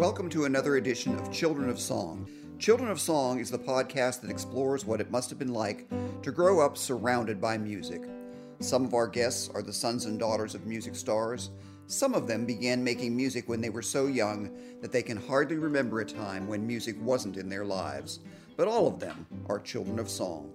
[0.00, 2.26] Welcome to another edition of Children of Song.
[2.58, 5.90] Children of Song is the podcast that explores what it must have been like
[6.22, 8.04] to grow up surrounded by music.
[8.60, 11.50] Some of our guests are the sons and daughters of music stars.
[11.86, 15.58] Some of them began making music when they were so young that they can hardly
[15.58, 18.20] remember a time when music wasn't in their lives.
[18.56, 20.50] But all of them are children of song.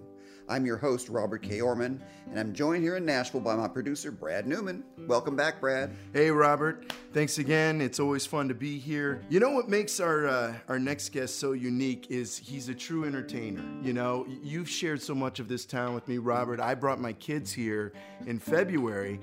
[0.48, 1.60] I'm your host, Robert K.
[1.60, 2.00] Oermann,
[2.30, 4.84] and I'm joined here in Nashville by my producer, Brad Newman.
[5.08, 5.92] Welcome back, Brad.
[6.14, 6.94] Hey, Robert.
[7.14, 7.82] Thanks again.
[7.82, 9.24] It's always fun to be here.
[9.30, 13.06] You know what makes our uh, our next guest so unique is he's a true
[13.06, 13.64] entertainer.
[13.82, 16.60] You know, you've shared so much of this town with me, Robert.
[16.60, 17.94] I brought my kids here
[18.28, 19.20] in February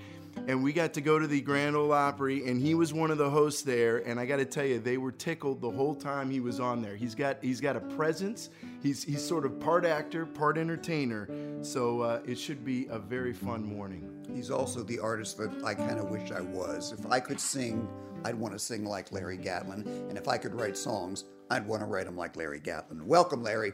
[0.46, 3.18] and we got to go to the Grand Ole Opry, and he was one of
[3.18, 3.98] the hosts there.
[3.98, 6.82] And I got to tell you, they were tickled the whole time he was on
[6.82, 6.96] there.
[6.96, 8.50] He's got he's got a presence.
[8.82, 11.28] He's he's sort of part actor, part entertainer.
[11.62, 14.26] So uh, it should be a very fun morning.
[14.34, 16.92] He's also the artist that I kind of wish I was.
[16.92, 17.88] If I could sing,
[18.24, 21.82] I'd want to sing like Larry Gatlin, and if I could write songs, I'd want
[21.82, 23.06] to write them like Larry Gatlin.
[23.06, 23.72] Welcome, Larry.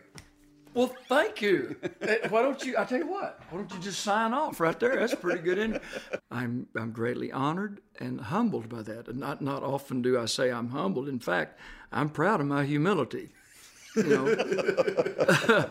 [0.74, 1.76] Well, thank you.
[2.00, 2.76] Eh, why don't you?
[2.78, 3.40] I tell you what.
[3.50, 4.96] Why don't you just sign off right there?
[4.96, 5.58] That's pretty good.
[5.58, 5.80] In
[6.30, 9.08] I'm I'm greatly honored and humbled by that.
[9.08, 11.08] And not not often do I say I'm humbled.
[11.08, 11.58] In fact,
[11.92, 13.30] I'm proud of my humility.
[13.96, 15.70] You know,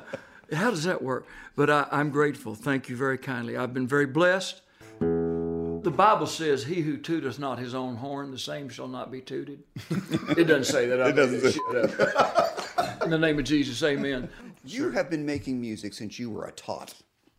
[0.53, 1.25] how does that work?
[1.55, 2.55] But I, I'm grateful.
[2.55, 3.55] Thank you very kindly.
[3.55, 4.61] I've been very blessed.
[4.99, 9.21] The Bible says, "He who tooteth not his own horn, the same shall not be
[9.21, 9.63] tooted."
[10.37, 11.01] It doesn't say that.
[11.01, 13.03] I it doesn't say.
[13.05, 14.29] In the name of Jesus, Amen.
[14.67, 16.93] You have been making music since you were a tot,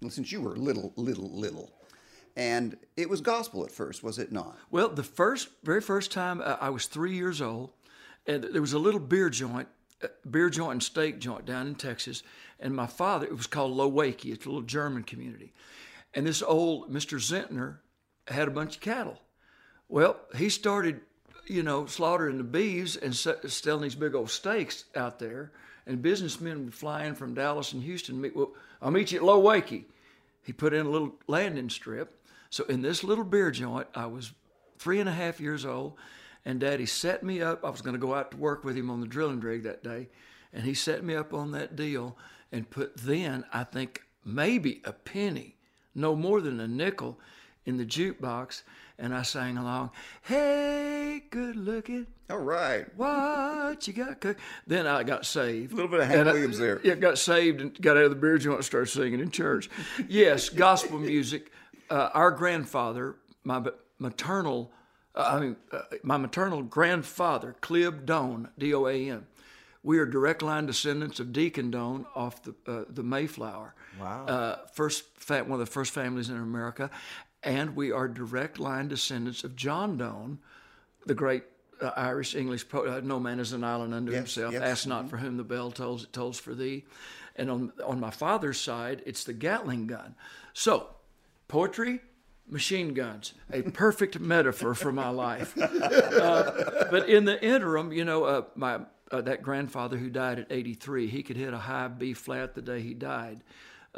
[0.09, 1.71] since you were little, little, little.
[2.37, 4.56] And it was gospel at first, was it not?
[4.71, 7.72] Well, the first, very first time uh, I was three years old,
[8.27, 9.69] and there was a little beer joint,
[10.03, 12.22] uh, beer joint and steak joint down in Texas.
[12.61, 14.33] And my father, it was called Lowakey.
[14.33, 15.53] It's a little German community.
[16.15, 17.19] And this old Mr.
[17.19, 17.78] Zentner
[18.27, 19.19] had a bunch of cattle.
[19.89, 21.00] Well, he started,
[21.47, 25.53] you know, slaughtering the beeves and selling these big old steaks out there
[25.88, 28.21] and businessmen would fly in from Dallas and Houston.
[28.21, 29.87] Meet, well, I'll meet you at Lowakey.
[30.43, 32.15] He put in a little landing strip.
[32.50, 34.32] So in this little beer joint, I was
[34.78, 35.94] three and a half years old,
[36.44, 37.65] and Daddy set me up.
[37.65, 39.82] I was going to go out to work with him on the drilling rig that
[39.82, 40.09] day,
[40.53, 42.16] and he set me up on that deal
[42.53, 45.56] and put then I think maybe a penny,
[45.94, 47.19] no more than a nickel,
[47.65, 48.62] in the jukebox,
[48.98, 49.91] and I sang along,
[50.22, 52.06] Hey, good looking.
[52.31, 52.86] All right.
[52.97, 54.36] What you got cook?
[54.66, 55.72] Then I got saved.
[55.72, 56.81] A little bit of Hank And I- Williams there.
[56.84, 59.70] Yeah, got saved and got out of the beer joint and started singing in church.
[60.09, 61.50] yes, gospel music.
[61.91, 63.62] Uh, our grandfather, my
[63.98, 64.70] maternal,
[65.15, 69.26] uh, I mean, uh, my maternal grandfather, Clib Doan, D O A N.
[69.82, 73.75] We are direct line descendants of Deacon Doan off the uh, the Mayflower.
[73.98, 74.26] Wow.
[74.26, 76.91] Uh, first, one of the first families in America,
[77.43, 80.38] and we are direct line descendants of John Doan,
[81.06, 81.44] the great
[81.81, 82.88] uh, Irish English poet.
[82.91, 84.53] Uh, no man is an island unto Yes, himself.
[84.53, 84.62] yes.
[84.62, 86.84] Ask not for whom the bell tolls; it tolls for thee.
[87.37, 90.16] And on on my father's side, it's the Gatling gun.
[90.53, 90.88] So,
[91.47, 92.00] poetry,
[92.48, 95.56] machine guns, a perfect metaphor for my life.
[95.56, 98.81] Uh, but in the interim, you know, uh, my
[99.12, 102.62] uh, that grandfather who died at 83, he could hit a high B flat the
[102.62, 103.43] day he died.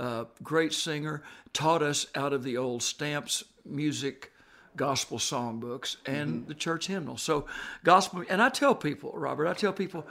[0.01, 1.23] Uh, great singer,
[1.53, 4.33] taught us out of the old stamps, music,
[4.75, 7.19] gospel songbooks, and the church hymnal.
[7.19, 7.45] So,
[7.85, 10.07] gospel, and I tell people, Robert, I tell people,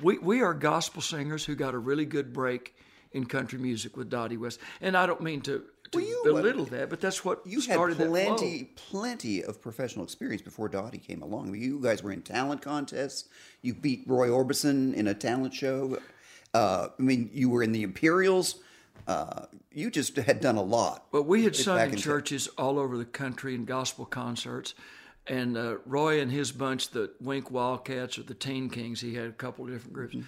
[0.00, 2.76] we, we are gospel singers who got a really good break
[3.10, 4.60] in country music with Dottie West.
[4.80, 7.64] And I don't mean to, to Well, you- belittle that, but that's what You had
[7.74, 8.36] started that flow.
[8.36, 11.52] plenty, plenty of professional experience before Dottie came along.
[11.56, 13.28] You guys were in talent contests.
[13.60, 15.98] You beat Roy Orbison in a talent show.
[16.54, 18.60] Uh, I mean, you were in the Imperials.
[19.06, 21.06] Uh, you just had done a lot.
[21.10, 24.74] But we had sung in churches all over the country in gospel concerts.
[25.26, 29.26] And uh, Roy and his bunch, the Wink Wildcats or the Teen Kings, he had
[29.26, 30.14] a couple of different groups.
[30.14, 30.26] Mm-hmm.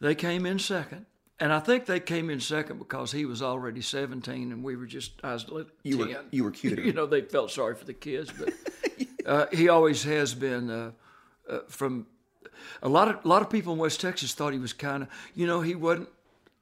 [0.00, 1.06] They came in second.
[1.38, 4.86] And I think they came in second because he was already 17 and we were
[4.86, 5.72] just, I was li- 10.
[5.82, 6.80] You were- you were cuter.
[6.84, 8.32] you know, they felt sorry for the kids.
[8.32, 8.54] But
[9.26, 10.92] uh, he always has been uh,
[11.50, 12.06] uh, from
[12.82, 15.08] a lot of a lot of people in West Texas thought he was kind of
[15.34, 16.08] you know he wasn't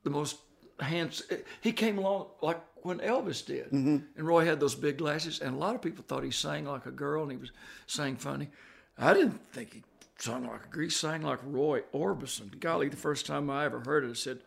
[0.03, 0.39] the most
[0.81, 1.39] handsome.
[1.61, 3.97] He came along like when Elvis did, Mm-hmm.
[4.17, 6.87] and Roy had those big glasses, and a lot of people thought he sang like
[6.87, 7.51] a girl and he was
[7.87, 8.49] sang funny.
[8.99, 9.83] I didn't think he
[10.19, 12.59] sung like a Greek, sang like Roy Orbison.
[12.61, 14.41] Golly, the first time I ever heard it, I said,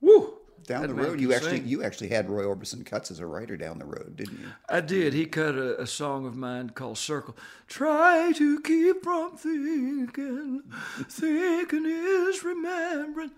[0.00, 0.34] "Woo!"
[0.66, 3.56] Down the road, you actually sing." you actually had Roy Orbison cuts as a writer
[3.56, 4.48] down the road, didn't you?
[4.68, 5.14] I did.
[5.14, 7.36] He cut a, a song of mine called Circle.
[7.68, 10.62] Try to keep from thinking,
[11.08, 13.30] thinking is remembering.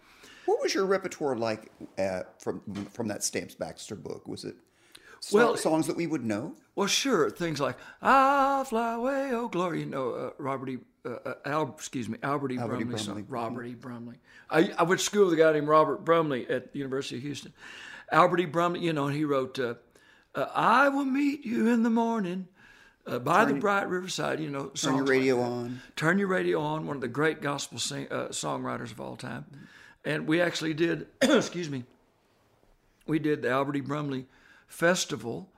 [0.50, 2.60] What was your repertoire like uh, from
[2.92, 4.26] from that Stamps Baxter book?
[4.26, 4.56] Was it
[5.20, 6.56] so- Well- songs that we would know?
[6.74, 10.78] Well, sure, things like "I'll fly away, oh glory," you know, uh, Robert E.
[11.04, 12.58] Uh, uh, Al, excuse me, Albert E.
[12.58, 12.84] Albert E.
[12.84, 12.98] Brumley.
[12.98, 13.22] song.
[13.22, 13.28] Brumley.
[13.28, 13.74] Robert E.
[13.74, 14.16] Brumley.
[14.50, 17.22] I, I went to school with a guy named Robert Brumley at the University of
[17.22, 17.52] Houston.
[18.12, 18.44] Albert E.
[18.46, 19.74] Brumley, you know, he wrote, uh,
[20.34, 22.48] uh, "I will meet you in the morning."
[23.06, 24.66] Uh, by the bright riverside, you know.
[24.66, 25.80] Turn your songs like radio on.
[25.96, 26.86] Turn your radio on.
[26.86, 29.46] One of the great gospel sing, uh, songwriters of all time,
[30.04, 31.06] and we actually did.
[31.22, 31.84] excuse me.
[33.06, 33.80] We did the Albert E.
[33.80, 34.26] Brumley
[34.68, 35.48] Festival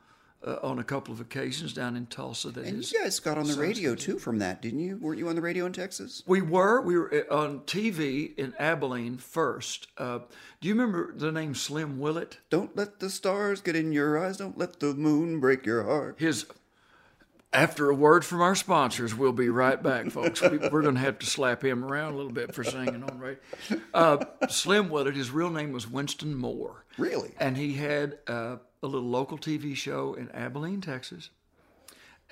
[0.44, 2.50] uh, on a couple of occasions down in Tulsa.
[2.50, 4.96] That And is- you guys got on the radio too from that, didn't you?
[4.96, 6.22] Weren't you on the radio in Texas?
[6.26, 9.88] we were we were uh, on TV in Abilene first.
[9.98, 10.20] Uh,
[10.60, 12.38] do you remember the name Slim Willet?
[12.50, 14.38] Don't let the stars get in your eyes.
[14.38, 16.16] Don't let the moon break your heart.
[16.18, 16.46] His
[17.52, 20.40] after a word from our sponsors, we'll be right back, folks.
[20.40, 23.18] We, we're going to have to slap him around a little bit for singing on
[23.18, 23.40] radio.
[23.92, 26.84] Uh, Slim Willet, his real name was Winston Moore.
[26.96, 27.34] Really?
[27.38, 31.30] And he had uh, a little local TV show in Abilene, Texas.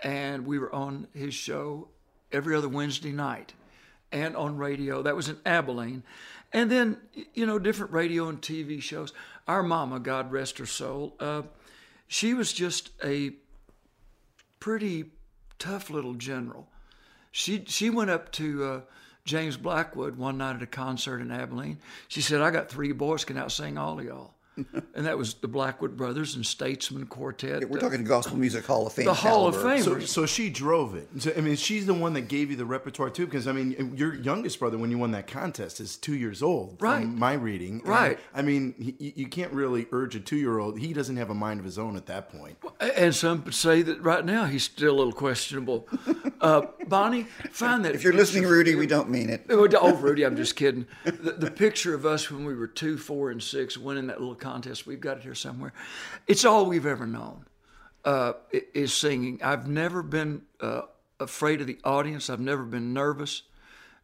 [0.03, 1.89] And we were on his show
[2.33, 3.53] every other Wednesday night
[4.11, 5.03] and on radio.
[5.03, 6.03] That was in Abilene.
[6.53, 6.97] And then,
[7.35, 9.13] you know, different radio and TV shows.
[9.47, 11.43] Our mama, God rest her soul, uh,
[12.09, 13.35] she was just a
[14.61, 15.07] pretty
[15.59, 16.69] tough little general.
[17.33, 18.81] She she went up to uh,
[19.25, 21.79] James Blackwood one night at a concert in Abilene.
[22.09, 24.35] She said, "I got three boys can outsing all of y'all,"
[24.95, 27.69] and that was the Blackwood Brothers and Statesman Quartet.
[27.69, 29.07] We're uh, talking Gospel Music Hall of Fame.
[29.07, 29.77] the Hall of caliber.
[29.77, 29.83] Fame.
[29.83, 31.09] So, so she drove it.
[31.19, 33.27] So, I mean, she's the one that gave you the repertoire too.
[33.27, 36.77] Because I mean, your youngest brother, when you won that contest, is two years old.
[36.81, 37.03] Right.
[37.03, 37.81] From my reading.
[37.81, 38.19] And, Right.
[38.35, 40.79] I mean, he, you can't really urge a two-year-old.
[40.79, 42.57] He doesn't have a mind of his own at that point.
[42.81, 45.89] and some would say that right now he's still a little questionable.
[46.41, 47.95] Uh, Bonnie, find that.
[47.95, 49.45] If you're listening, Rudy, we don't mean it.
[49.51, 50.87] Oh, oh, Rudy, I'm just kidding.
[51.05, 54.35] The, the picture of us when we were two, four, and six winning that little
[54.35, 55.73] contest, we've got it here somewhere.
[56.27, 57.45] It's all we've ever known
[58.05, 58.33] uh,
[58.73, 59.41] is singing.
[59.43, 60.83] I've never been uh,
[61.19, 62.31] afraid of the audience.
[62.31, 63.43] I've never been nervous.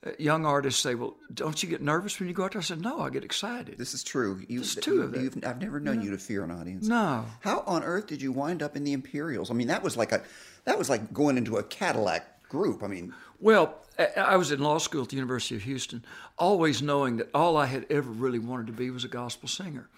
[0.07, 2.65] Uh, young artists say, "Well, don't you get nervous when you go out there?" I
[2.65, 4.43] said, "No, I get excited." This is true.
[4.47, 5.25] You, There's two of them.
[5.25, 6.87] you've- I've never known you to fear an audience.
[6.87, 7.25] No.
[7.41, 9.51] How on earth did you wind up in the Imperials?
[9.51, 10.23] I mean, that was like a
[10.67, 12.83] that was like going into a Cadillac group.
[12.83, 13.75] I mean, Well,
[14.17, 16.05] I was in law school at the University of Houston,
[16.39, 19.89] always knowing that all I had ever really wanted to be was a gospel singer.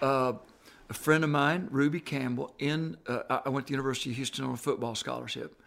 [0.00, 0.34] Uh,
[0.88, 4.16] a friend of mine, Ruby Campbell, in uh, I- I went to the University of
[4.16, 5.60] Houston on a football scholarship,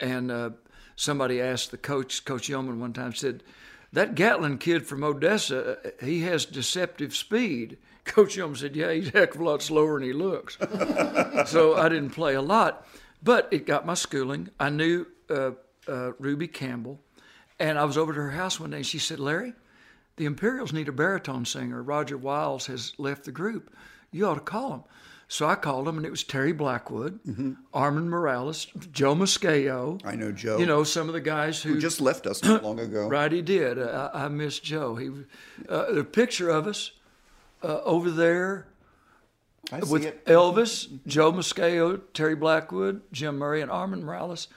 [0.00, 0.50] and uh,
[0.96, 3.42] somebody asked the coach, Coach Yeoman, one time said,
[3.92, 9.08] "That Gatlin kid from Odessa, uh, he has deceptive speed." Coach Yeoman said, "Yeah, he's
[9.14, 10.58] a heck of a lot slower than he looks."
[11.46, 12.86] so I didn't play a lot,
[13.24, 14.50] but it got my schooling.
[14.60, 15.52] I knew uh,
[15.88, 17.00] uh, Ruby Campbell,
[17.58, 18.76] and I was over to her house one day.
[18.78, 19.54] and She said, "Larry,
[20.16, 21.82] the Imperials need a baritone singer.
[21.82, 23.74] Roger Wiles has left the group.
[24.12, 24.82] You ought to call him."
[25.26, 27.18] So I called him, and it was Terry Blackwood,
[27.72, 29.98] Armand Morales, Joe Moscheo.
[30.04, 30.58] I know Joe.
[30.58, 33.08] You know some of the guys who who just left us not long ago.
[33.08, 33.78] Right, he did.
[33.82, 34.96] I, I miss Joe.
[34.96, 35.10] He,
[35.68, 36.90] uh, a picture of us
[37.62, 38.66] uh, over there
[39.72, 40.24] I see with it.
[40.26, 44.48] Elvis, Joe Moscheo, Terry Blackwood, Jim Murray, and Armand Morales,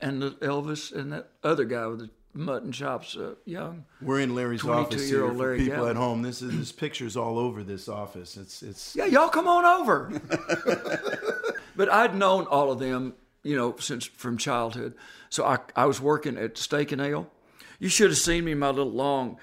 [0.00, 3.84] and the Elvis and that other guy with the mutton chops, uh, young.
[4.00, 5.90] We're in Larry's office here 22-year-old for Larry people Gatlin.
[5.90, 6.22] at home.
[6.22, 8.36] This is this picture's all over this office.
[8.36, 10.10] It's it's Yeah, y'all come on over.
[11.76, 14.94] but I'd known all of them, you know, since from childhood.
[15.28, 17.30] So I, I was working at Steak and Ale.
[17.78, 19.38] You should have seen me in my little long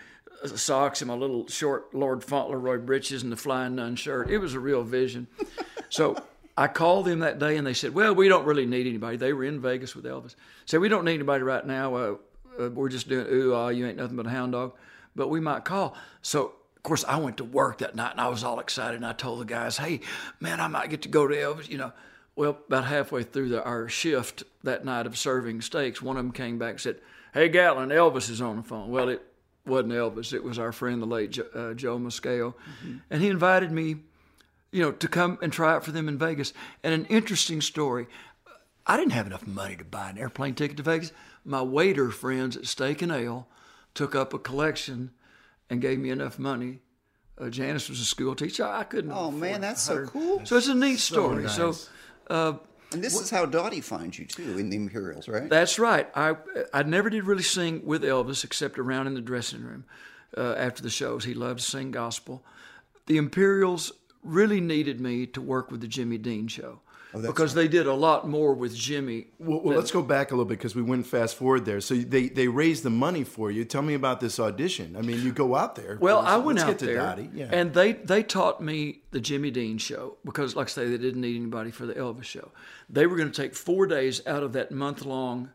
[0.46, 4.30] socks and my little short Lord Fauntleroy breeches and the flying nun shirt.
[4.30, 5.28] It was a real vision.
[5.90, 6.22] so
[6.58, 9.34] I called them that day and they said, "Well, we don't really need anybody." They
[9.34, 10.36] were in Vegas with Elvis.
[10.66, 11.96] Said, "We don't need anybody right now.
[11.96, 12.16] Uh,
[12.60, 14.74] uh, we're just doing ooh ah, you ain't nothing but a hound dog,
[15.16, 18.30] but we might call." So of course, I went to work that night and I
[18.30, 18.96] was all excited.
[18.96, 20.02] And I told the guys, "Hey,
[20.40, 21.94] man, I might get to go to Elvis." You know,
[22.36, 26.32] well, about halfway through the, our shift that night of serving steaks, one of them
[26.32, 27.00] came back and said,
[27.34, 29.22] "Hey, Gatlin, Elvis is on the phone." Well, it
[29.70, 32.54] wasn't Elvis; it was our friend, the late Jo- uh, Joe Moscheo,
[33.10, 33.98] and he invited me,
[34.72, 36.54] you know, to come and try out for them in Vegas.
[36.84, 38.08] And an interesting story.
[38.86, 41.12] I didn't have enough money to buy an airplane ticket to Vegas.
[41.46, 43.48] My waiter friends at Steak and Ale
[43.94, 45.12] took up a collection
[45.70, 46.80] and gave me enough money.
[47.38, 48.66] Uh, Janice was a school teacher.
[48.66, 49.12] I couldn't.
[49.12, 50.46] Oh, man, that's so cool.
[50.46, 51.48] So it's a neat story.
[51.48, 51.90] So, nice.
[52.30, 52.54] uh,
[52.92, 55.50] And this is how Dottie finds you too in the Imperials, right?
[55.50, 56.10] That's right.
[56.16, 56.36] I
[56.74, 59.86] I never did really sing with Elvis except around in the dressing room
[60.36, 61.26] uh, after the shows.
[61.26, 62.44] He loved to sing gospel.
[63.06, 63.92] The Imperials
[64.24, 66.82] really needed me to work with the Jimmy Dean show
[67.14, 69.28] because they did a lot more with Jimmy.
[69.40, 71.82] Well, well let's go back a little bit because we went fast forward there.
[71.82, 73.66] So they, they raised the money for you.
[73.66, 74.96] Tell me about this audition.
[74.96, 75.98] I mean, you go out there.
[76.00, 77.50] Well, I went out there, yeah.
[77.52, 81.22] and they they taught me the Jimmy Dean show because, like I say, they didn't
[81.22, 82.52] need anybody for the Elvis show.
[82.90, 85.50] They were going to take four days out of that month long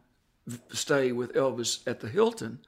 [0.73, 2.59] stay with Elvis at the Hilton,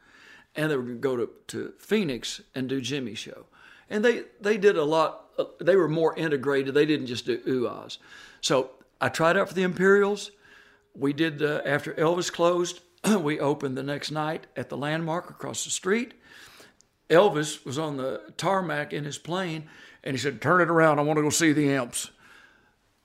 [0.54, 3.46] and they were going to go to, to Phoenix and do Jimmy's show.
[3.88, 5.26] And they they did a lot.
[5.38, 6.74] Uh, they were more integrated.
[6.74, 7.98] They didn't just do ooh-ahs.
[8.40, 10.30] So I tried out for the Imperials.
[10.94, 12.80] We did uh, after Elvis closed.
[13.20, 16.14] we opened the next night at the Landmark across the street.
[17.10, 19.68] Elvis was on the tarmac in his plane,
[20.02, 20.98] and he said, "Turn it around.
[20.98, 22.10] I want to go see the Imps."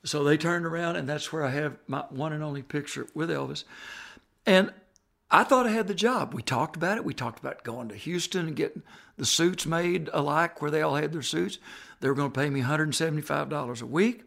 [0.03, 3.29] So they turned around, and that's where I have my one and only picture with
[3.29, 3.65] Elvis.
[4.45, 4.73] And
[5.29, 6.33] I thought I had the job.
[6.33, 7.05] We talked about it.
[7.05, 8.81] We talked about going to Houston and getting
[9.17, 11.59] the suits made alike where they all had their suits.
[11.99, 14.23] They were going to pay me $175 a week.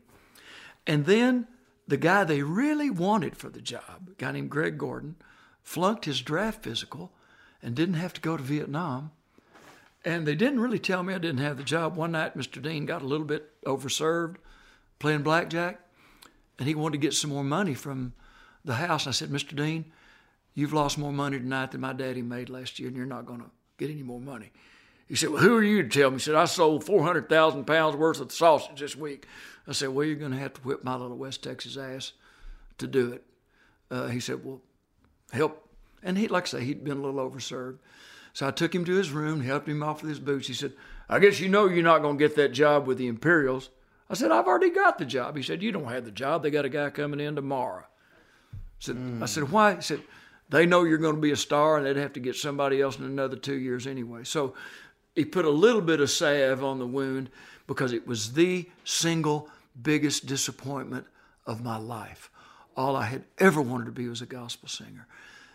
[0.86, 1.48] And then
[1.86, 5.16] the guy they really wanted for the job, a guy named Greg Gordon,
[5.62, 7.12] flunked his draft physical
[7.62, 9.10] and didn't have to go to Vietnam.
[10.04, 11.96] And they didn't really tell me I didn't have the job.
[11.96, 12.60] One night, Mr.
[12.60, 14.36] Dean got a little bit overserved
[14.98, 15.80] playing blackjack,
[16.58, 18.12] and he wanted to get some more money from
[18.64, 19.06] the house.
[19.06, 19.56] I said, Mr.
[19.56, 19.86] Dean,
[20.54, 23.40] you've lost more money tonight than my daddy made last year, and you're not going
[23.40, 24.52] to get any more money.
[25.08, 26.16] He said, Well, who are you to tell me?
[26.16, 29.26] He said, I sold 400,000 pounds worth of sausage this week.
[29.66, 32.12] I said, Well, you're going to have to whip my little West Texas ass
[32.78, 33.24] to do it.
[33.90, 34.60] Uh, he said, Well,
[35.32, 35.68] help.
[36.02, 37.78] And he, like I say, he'd been a little overserved.
[38.34, 40.48] So I took him to his room, helped him off with his boots.
[40.48, 40.72] He said,
[41.08, 43.70] I guess you know you're not going to get that job with the Imperials.
[44.10, 45.36] I said, I've already got the job.
[45.36, 46.42] He said, You don't have the job.
[46.42, 47.84] They got a guy coming in tomorrow.
[48.52, 49.22] I said, mm.
[49.22, 49.76] I said, Why?
[49.76, 50.02] He said,
[50.50, 52.98] They know you're going to be a star and they'd have to get somebody else
[52.98, 54.24] in another two years anyway.
[54.24, 54.54] So
[55.14, 57.30] he put a little bit of salve on the wound
[57.66, 59.48] because it was the single
[59.80, 61.06] biggest disappointment
[61.46, 62.30] of my life.
[62.76, 65.06] All I had ever wanted to be was a gospel singer.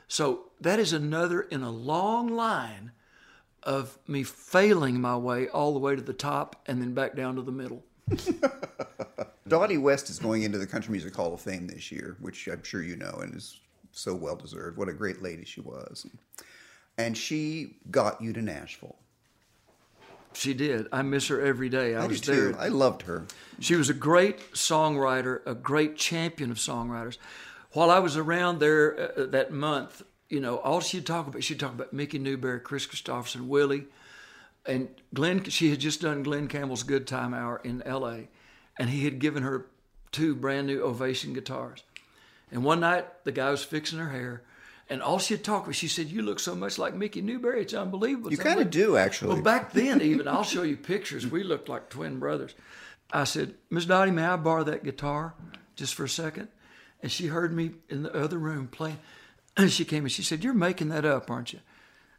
[0.07, 2.91] So that is another in a long line
[3.63, 7.35] of me failing my way all the way to the top and then back down
[7.35, 7.83] to the middle.
[9.47, 12.63] Dottie West is going into the Country Music Hall of Fame this year, which I'm
[12.63, 13.59] sure you know and is
[13.91, 14.77] so well deserved.
[14.77, 16.07] What a great lady she was.
[16.97, 18.97] And she got you to Nashville.
[20.33, 20.87] She did.
[20.91, 21.95] I miss her every day.
[21.95, 22.57] I, I was there.
[22.59, 23.25] I loved her.
[23.59, 27.17] She was a great songwriter, a great champion of songwriters.
[27.71, 31.43] While I was around there uh, uh, that month, you know, all she'd talk about,
[31.43, 33.85] she'd talk about Mickey Newbury, Kris Kristofferson, Willie,
[34.65, 35.43] and Glenn.
[35.45, 38.29] She had just done Glen Campbell's Good Time Hour in L.A.,
[38.77, 39.65] and he had given her
[40.11, 41.83] two brand new Ovation guitars.
[42.51, 44.43] And one night, the guy was fixing her hair,
[44.89, 47.61] and all she'd talk was, she said, You look so much like Mickey Newbury.
[47.61, 48.31] It's unbelievable.
[48.31, 49.33] You kind of do, actually.
[49.33, 51.27] Well, back then, even, I'll show you pictures.
[51.27, 52.55] We looked like twin brothers.
[53.11, 55.35] I said, Miss Dottie, may I borrow that guitar
[55.75, 56.47] just for a second?
[57.01, 58.99] And she heard me in the other room playing.
[59.55, 61.59] And she came and she said, You're making that up, aren't you?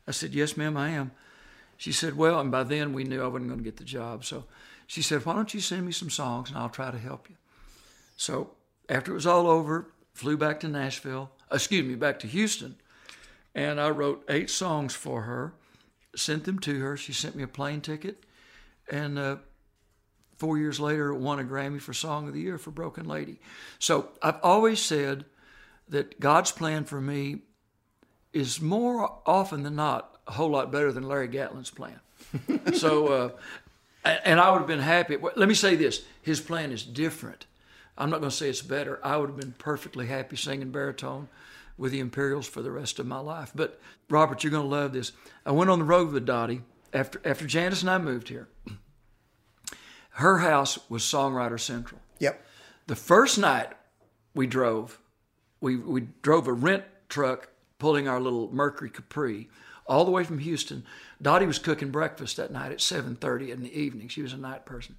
[0.06, 1.10] I said, Yes, ma'am, I am.
[1.76, 4.24] She said, Well, and by then we knew I wasn't going to get the job.
[4.24, 4.44] So
[4.86, 7.36] she said, Why don't you send me some songs and I'll try to help you?
[8.16, 8.52] So
[8.88, 12.76] after it was all over, flew back to Nashville excuse me, back to Houston.
[13.54, 15.52] And I wrote eight songs for her,
[16.14, 16.96] sent them to her.
[16.96, 18.24] She sent me a plane ticket.
[18.90, 19.36] And uh,
[20.36, 23.40] four years later, won a Grammy for Song of the Year for Broken Lady.
[23.78, 25.24] So I've always said
[25.88, 27.40] that God's plan for me
[28.32, 32.00] is more often than not a whole lot better than Larry Gatlin's plan.
[32.74, 33.30] so, uh,
[34.04, 35.16] and I would have been happy.
[35.16, 37.46] Let me say this his plan is different.
[38.00, 38.98] I'm not going to say it's better.
[39.04, 41.28] I would have been perfectly happy singing baritone
[41.76, 43.52] with the Imperials for the rest of my life.
[43.54, 43.78] But
[44.08, 45.12] Robert, you're going to love this.
[45.44, 48.48] I went on the road with Dottie after after Janice and I moved here.
[50.12, 52.00] Her house was Songwriter Central.
[52.18, 52.44] Yep.
[52.86, 53.68] The first night
[54.34, 54.98] we drove,
[55.60, 59.48] we we drove a rent truck pulling our little Mercury Capri
[59.86, 60.84] all the way from Houston.
[61.20, 64.08] Dottie was cooking breakfast that night at 7:30 in the evening.
[64.08, 64.96] She was a night person.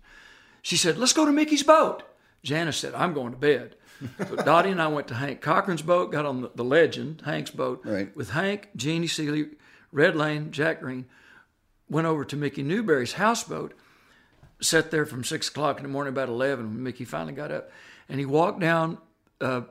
[0.62, 2.04] She said, "Let's go to Mickey's boat."
[2.44, 3.76] Janice said, "I'm going to bed."
[4.18, 7.52] So Dottie and I went to Hank Cochran's boat, got on the, the Legend, Hank's
[7.52, 8.16] boat, right.
[8.16, 9.50] with Hank, Jeannie Seely,
[9.92, 11.06] Red Lane, Jack Greene.
[11.90, 13.74] Went over to Mickey Newbury's houseboat,
[14.62, 17.70] sat there from six o'clock in the morning, about eleven, when Mickey finally got up,
[18.08, 18.98] and he walked down
[19.42, 19.62] uh,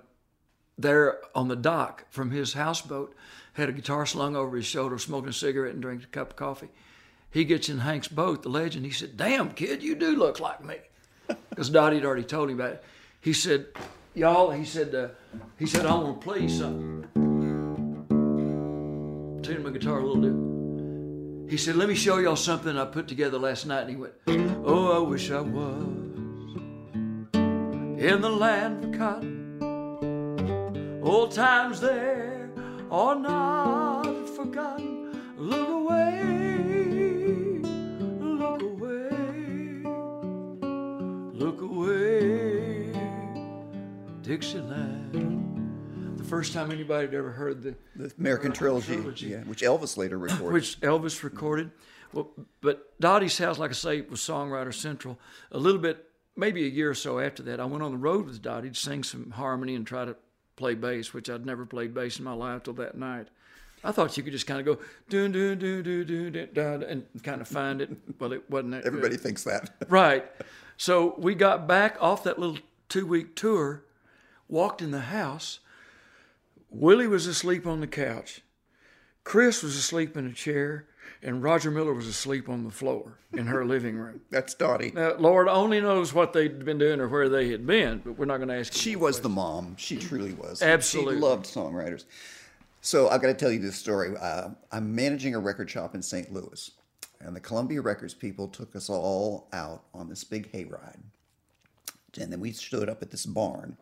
[0.78, 3.14] there on the dock from his houseboat,
[3.54, 6.36] had a guitar slung over his shoulder, smoking a cigarette and drinking a cup of
[6.36, 6.68] coffee.
[7.30, 8.84] He gets in Hank's boat, the Legend.
[8.84, 10.76] He said, "Damn kid, you do look like me,"
[11.50, 12.84] because Dottie had already told him about it.
[13.20, 13.66] He said,
[14.14, 15.08] y'all, he said, uh,
[15.58, 17.06] he said, I want to play you something.
[19.42, 21.50] Tune my guitar a little bit.
[21.50, 23.80] He said, let me show y'all something I put together last night.
[23.82, 24.12] And he went,
[24.64, 26.00] oh, I wish I was
[27.34, 29.40] in the land of cotton.
[31.02, 32.50] Old times there
[32.90, 35.34] are not forgotten.
[35.36, 36.39] Look away,
[44.30, 46.16] Dixieland.
[46.16, 49.26] The first time anybody had ever heard the The American uh, trilogy, trilogy.
[49.26, 50.52] yeah, which Elvis later recorded.
[50.52, 51.72] which Elvis recorded.
[52.12, 55.18] Well, but Dottie's House, like I say, was Songwriter Central.
[55.50, 56.04] A little bit,
[56.36, 58.74] maybe a year or so after that, I went on the road with Dottie to
[58.76, 60.14] sing some harmony and try to
[60.54, 63.26] play bass, which I'd never played bass in my life till that night.
[63.82, 67.04] I thought you could just kind of go dun dun dun dun dun, dun and
[67.24, 67.90] kind of find it.
[68.20, 68.82] Well, it wasn't that.
[68.84, 68.86] good.
[68.86, 69.70] Everybody thinks that.
[69.88, 70.24] Right.
[70.76, 72.58] So we got back off that little
[72.88, 73.82] two week tour,
[74.50, 75.60] walked in the house.
[76.70, 78.42] Willie was asleep on the couch.
[79.24, 80.86] Kris was asleep in a chair,
[81.22, 84.20] and Roger Miller was asleep on the floor in her living room.
[84.30, 84.92] That's Dottie.
[84.94, 88.24] Now, Lord only knows what they'd been doing or where they had been, but we're
[88.24, 88.72] not going to ask.
[88.72, 89.76] She was the mom.
[89.76, 90.62] She truly was.
[90.62, 91.16] Absolutely.
[91.16, 92.04] She loved songwriters.
[92.80, 94.14] So I've got to tell you this story.
[94.18, 96.32] Uh, I'm managing a record shop in St.
[96.32, 96.70] Louis,
[97.20, 100.98] and the Columbia Records people took us all out on this big hayride.
[102.18, 103.76] And then we stood up at this barn,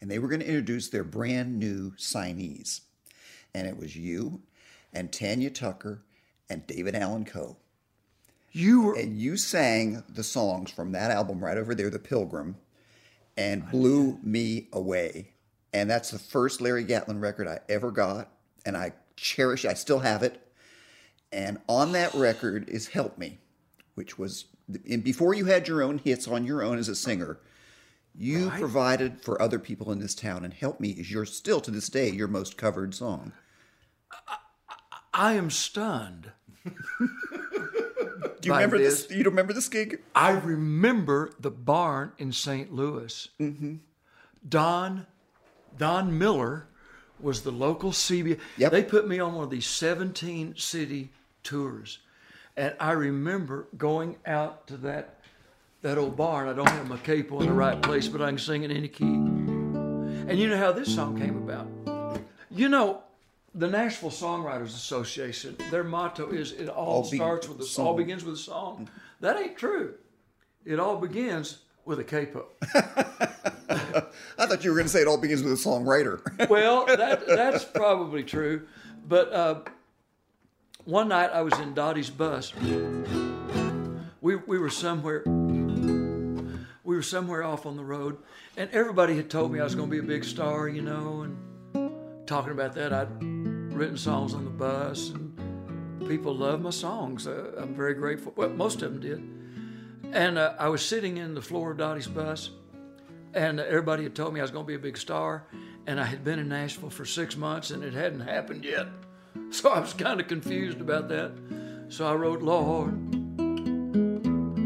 [0.00, 2.80] and they were going to introduce their brand new signees.
[3.54, 4.42] And it was you
[4.92, 6.02] and Tanya Tucker
[6.48, 7.56] and David Allan Coe.
[8.52, 12.56] You were And you sang the songs from that album right over there, The Pilgrim,
[13.36, 15.32] and blew me away.
[15.72, 18.30] And that's the first Larry Gatlin record I ever got.
[18.64, 20.40] And I cherish I still have it.
[21.30, 23.38] And on that record is Help Me,
[23.94, 24.46] which was
[24.90, 27.38] and before you had your own hits on your own as a singer,
[28.18, 30.44] you provided for other people in this town.
[30.44, 33.32] And Help Me is your still to this day your most covered song.
[35.12, 36.32] I am stunned.
[36.64, 39.06] Do you remember this?
[39.06, 39.16] this.
[39.16, 40.02] You remember this gig?
[40.14, 42.72] I remember the barn in St.
[42.72, 43.28] Louis.
[43.40, 43.76] Mm-hmm.
[44.48, 45.06] Don
[45.78, 46.66] Don Miller
[47.20, 48.38] was the local CB.
[48.58, 48.72] Yep.
[48.72, 51.10] They put me on one of these 17 city
[51.42, 51.98] tours,
[52.56, 55.15] and I remember going out to that
[55.86, 56.48] that old barn.
[56.48, 58.88] I don't have my capo in the right place, but I can sing in any
[58.88, 59.04] key.
[59.04, 62.20] And you know how this song came about?
[62.50, 63.02] You know.
[63.54, 67.86] The Nashville Songwriters Association, their motto is "It all, All starts with a song.
[67.86, 68.86] all begins with a song."
[69.20, 69.94] That ain't true.
[70.66, 72.48] It all begins with a capo.
[72.74, 76.20] I thought you were going to say it all begins with a songwriter.
[76.50, 78.66] well, that that's probably true.
[79.08, 79.60] But uh,
[80.84, 82.52] one night I was in Dottie's bus.
[84.20, 85.22] We we were somewhere.
[86.96, 88.16] We were somewhere off on the road,
[88.56, 91.26] and everybody had told me I was going to be a big star, you know,
[91.26, 97.26] and talking about that, I'd written songs on the bus, and people love my songs.
[97.26, 98.32] Uh, I'm very grateful.
[98.34, 100.14] Well, most of them did.
[100.14, 102.48] And uh, I was sitting in the floor of Dottie's bus,
[103.34, 105.44] and everybody had told me I was going to be a big star,
[105.86, 108.86] and I had been in Nashville for six months, and it hadn't happened yet.
[109.50, 111.30] So I was kind of confused about that.
[111.90, 112.94] So I wrote, Lord,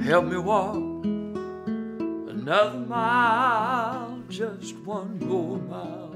[0.00, 0.89] help me walk
[2.40, 6.14] another mile, just one more mile.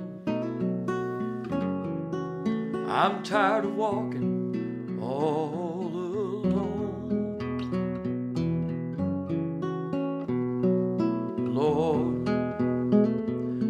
[2.88, 5.90] I'm tired of walking all
[6.42, 7.36] alone.
[11.54, 12.26] Lord,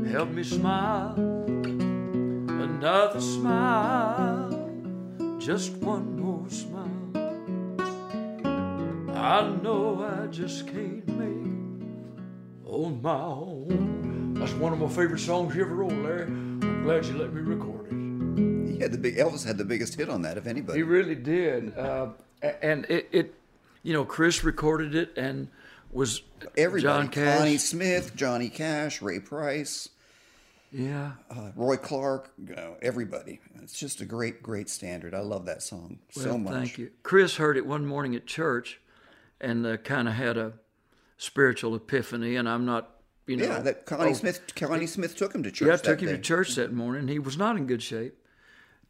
[0.07, 4.71] help me smile, another smile,
[5.39, 7.11] just one more smile.
[9.13, 11.44] I know I just can't make
[12.85, 14.35] on my own.
[14.35, 16.25] That's one of my favorite songs you ever wrote, Larry.
[16.25, 18.73] I'm glad you let me record it.
[18.75, 20.79] He had the big Elvis had the biggest hit on that if anybody.
[20.79, 22.09] He really did, uh,
[22.43, 23.35] and it, it,
[23.83, 25.49] you know, Kris recorded it and
[25.93, 26.23] was
[26.57, 27.39] Everybody, John Cash.
[27.39, 29.89] Connie Smith, Johnny Cash, Ray Price,
[30.73, 33.41] Yeah, uh, Roy Clark, you know, everybody.
[33.63, 35.15] It's just a great, great standard.
[35.15, 36.53] I love that song so much.
[36.53, 36.91] Thank you.
[37.05, 38.81] Kris heard it one morning at church,
[39.41, 40.53] and uh, kind of had a
[41.17, 42.37] spiritual epiphany.
[42.37, 42.91] And I'm not,
[43.27, 44.55] you know, Yeah, that Connie oh, Smith.
[44.55, 45.69] Connie Smith took him to church.
[45.69, 46.17] Yeah, I took him day.
[46.17, 47.09] to church that morning.
[47.09, 48.15] He was not in good shape.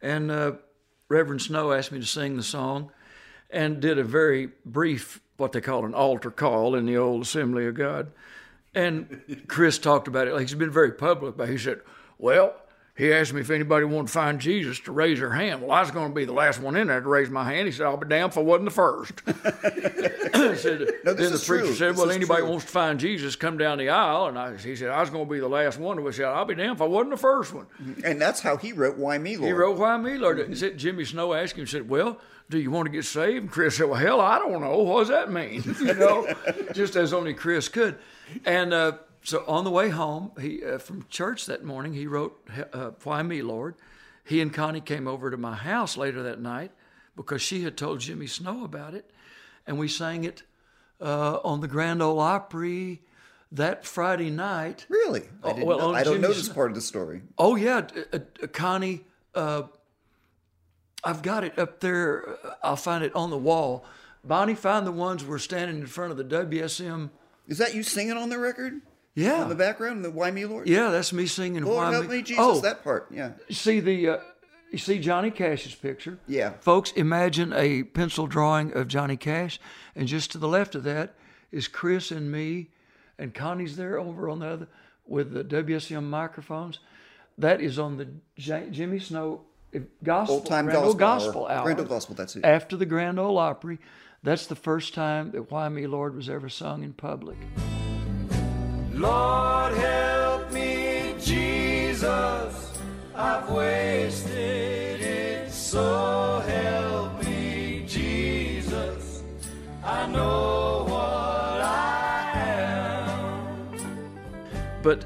[0.01, 0.53] And uh,
[1.09, 2.91] Reverend Snow asked me to sing the song
[3.49, 7.65] and did a very brief, what they call an altar call in the old Assembly
[7.67, 8.11] of God.
[8.73, 10.33] And Kris talked about it.
[10.33, 11.53] Like he's been very public about it.
[11.53, 11.81] He said,
[12.17, 12.55] Well,
[12.97, 15.61] he asked me if anybody wanted to find Jesus to raise their hand.
[15.61, 17.65] Well, I was going to be the last one in there to raise my hand.
[17.67, 19.21] He said, I'll be damned if I wasn't the first.
[19.25, 21.73] said, No, this then the preacher true.
[21.75, 22.49] said, This Well, anybody true.
[22.51, 24.27] wants to find Jesus, come down the aisle.
[24.27, 25.97] And I, he said, I was going to be the last one.
[25.97, 27.67] And I said, I'll be damned if I wasn't the first one.
[28.03, 29.47] And that's how he wrote Why Me, Lord.
[29.47, 30.47] He wrote, Why me, Lord?
[30.47, 32.17] He said, Jimmy Snow asked him, he said, Well,
[32.49, 33.41] do you want to get saved?
[33.43, 34.77] And Kris said, Well, hell, I don't know.
[34.79, 35.63] What does that mean?
[35.81, 36.33] you know,
[36.73, 37.97] just as only Kris could.
[38.45, 38.93] And uh,
[39.25, 42.39] so on the way home he uh, from church that morning, he wrote,
[42.73, 43.75] uh, Why me, Lord?
[44.23, 46.71] He and Connie came over to my house later that night
[47.15, 49.11] because she had told Jimmy Snow about it.
[49.67, 50.43] And we sang it
[51.01, 53.01] uh, on the Grand Ole Opry
[53.51, 54.85] that Friday night.
[54.89, 55.23] Really?
[55.43, 57.21] I, Oh, didn't well, know, I don't know Jimmy's- this part of the story.
[57.37, 59.05] Oh yeah, uh, uh, Connie.
[59.33, 59.63] Uh,
[61.03, 62.37] I've got it up there.
[62.63, 63.85] I'll find it on the wall.
[64.23, 67.11] Bonnie, find the ones we're standing in front of the WSM.
[67.47, 68.81] Is that you singing on the record?
[69.15, 70.67] Yeah, In the background, the Why Me, Lord?
[70.67, 71.63] yeah, that's me singing.
[71.63, 72.43] Lord, Why help Me- me, Jesus.
[72.45, 73.31] Oh, That part, yeah.
[73.47, 74.09] you see the.
[74.09, 74.17] Uh,
[74.71, 76.17] you see Johnny Cash's picture.
[76.27, 76.49] Yeah.
[76.59, 79.57] Folks, imagine a pencil drawing of Johnny Cash,
[79.95, 81.13] and just to the left of that
[81.49, 82.71] is Kris and me,
[83.17, 84.67] and Connie's there over on the other
[85.07, 86.79] with the WSM microphones.
[87.37, 89.43] That is on the J- Jimmy Snow
[90.03, 91.51] gospel, Old time gospel, gospel hour.
[91.59, 91.63] hour.
[91.63, 92.43] Grand Ole Gospel, that's it.
[92.43, 93.79] After the Grand Ole Opry,
[94.23, 97.37] that's the first time that "Why Me, Lord" was ever sung in public.
[98.95, 102.79] Lord help me, Jesus,
[103.13, 105.51] I've wasted it.
[105.51, 109.21] So help me, Jesus,
[109.83, 113.79] I know what I am.
[114.81, 115.03] But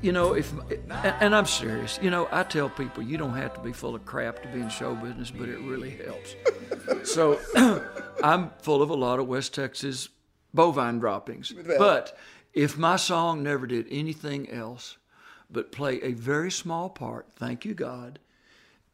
[0.00, 3.52] you know, if and, and I'm serious, you know, I tell people you don't have
[3.54, 6.36] to be full of crap to be in show business, but it really helps.
[7.12, 7.40] so
[8.22, 10.08] I'm full of a lot of West Texas
[10.54, 11.52] bovine droppings.
[11.78, 12.16] But
[12.52, 14.96] if my song never did anything else
[15.50, 18.18] but play a very small part, thank you God,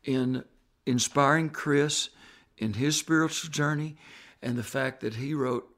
[0.04, 0.44] in
[0.86, 2.10] inspiring Kris
[2.58, 3.96] in his spiritual journey
[4.42, 5.68] and the fact that he wrote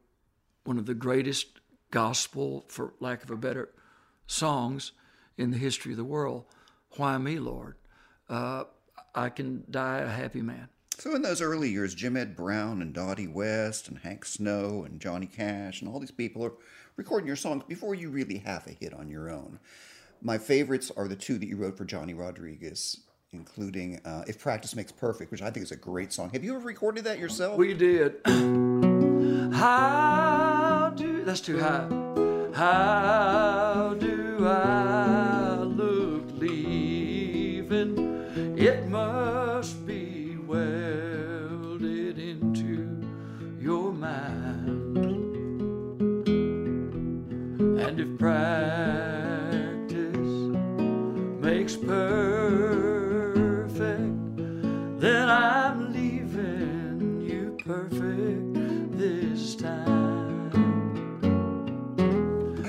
[0.64, 1.60] one of the greatest
[1.90, 3.70] gospel, for lack of a better,
[4.26, 4.92] songs
[5.38, 6.44] in the history of the world.
[6.96, 7.76] Why me, Lord?
[8.28, 8.64] Uh,
[9.14, 10.68] I can die a happy man.
[10.98, 15.00] So in those early years, Jim Ed Brown and Dottie West and Hank Snow and
[15.00, 16.54] Johnny Cash and all these people are
[16.96, 19.58] recording your songs before you really have a hit on your own.
[20.22, 23.00] My favorites are the two that you wrote for Johnny Rodriguez,
[23.32, 26.30] including uh, "If Practice Makes Perfect," which I think is a great song.
[26.30, 27.58] Have you ever recorded that yourself?
[27.58, 28.20] We did.
[29.52, 31.86] How do that's too high.
[32.54, 35.15] How do I
[48.26, 50.16] practice
[51.40, 52.35] makes perfect,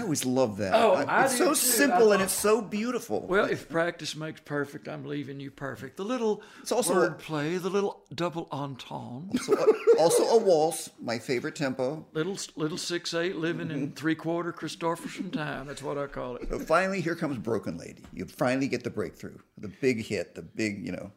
[0.07, 0.73] always love that.
[0.73, 1.55] Oh, I- it's so too.
[1.55, 3.27] simple I- and it's so beautiful.
[3.27, 5.97] Well, if practice makes perfect, I'm leaving you perfect.
[5.97, 9.65] The little It's also- word play, the little double entendre, So, uh,
[9.99, 12.05] also a waltz, my favorite tempo.
[12.13, 15.67] little little six eight living in three quarter Kristofferson time.
[15.67, 16.47] That's what I call it.
[16.49, 18.03] So finally, here comes Broken Lady.
[18.13, 21.11] You finally get the breakthrough, the big hit, the big, you know,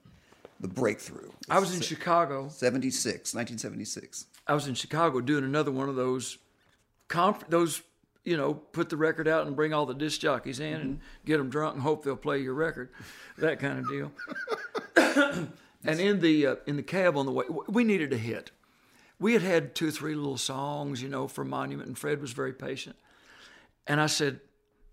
[0.59, 1.31] the breakthrough.
[1.49, 2.49] I was in Chicago.
[2.49, 4.27] 76, 1976.
[4.47, 6.39] I was in Chicago doing another one of those,
[7.09, 7.83] conf- those
[8.25, 11.39] you know, put the record out and bring all the disc jockeys in and get
[11.39, 12.91] them drunk and hope they'll play your record,
[13.39, 14.13] that kind of deal.
[15.85, 18.51] and in the uh, in the cab on the way, we needed a hit.
[19.19, 22.33] We had had two or three little songs, you know, for Monument, and Fred was
[22.33, 22.97] very patient.
[23.87, 24.41] And I said,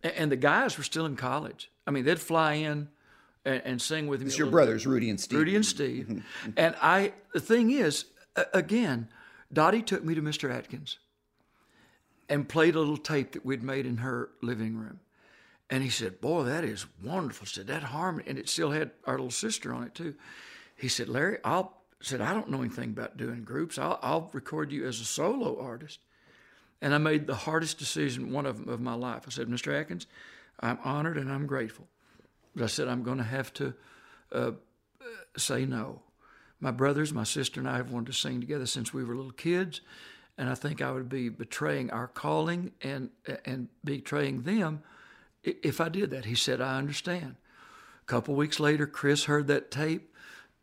[0.03, 1.71] and the guys were still in college.
[1.85, 2.89] I mean, they'd fly in
[3.45, 4.27] and, and sing with me.
[4.27, 4.65] It's your little bit.
[4.65, 5.39] brothers, Rudy and Steve.
[5.39, 6.23] Rudy and Steve.
[6.57, 8.05] and I, the thing is,
[8.53, 9.07] again,
[9.51, 10.53] Dottie took me to Mr.
[10.53, 10.97] Atkins
[12.29, 14.99] and played a little tape that we'd made in her living room.
[15.69, 17.45] And he said, Boy, that is wonderful.
[17.45, 18.25] Said, That harmony.
[18.27, 20.15] And it still had our little sister on it, too.
[20.75, 23.77] He said, Larry, I'll, said, I don't know anything about doing groups.
[23.77, 25.99] I'll, I'll record you as a solo artist.
[26.81, 29.23] And I made the hardest decision, one of them, of my life.
[29.25, 29.73] I said, Mr.
[29.73, 30.05] Atkins,
[30.59, 31.87] I'm honored and I'm grateful.
[32.55, 33.73] But I said, I'm going to have to
[34.31, 34.51] uh,
[35.35, 36.01] say no.
[36.59, 39.31] My brothers, my sister, and I have wanted to sing together since we were little
[39.31, 39.81] kids,
[40.37, 43.09] and I think I would be betraying our calling and
[43.45, 44.83] and betraying them
[45.43, 46.25] if I did that.
[46.25, 47.35] He said, I understand.
[48.01, 50.13] A couple weeks later, Kris heard that tape,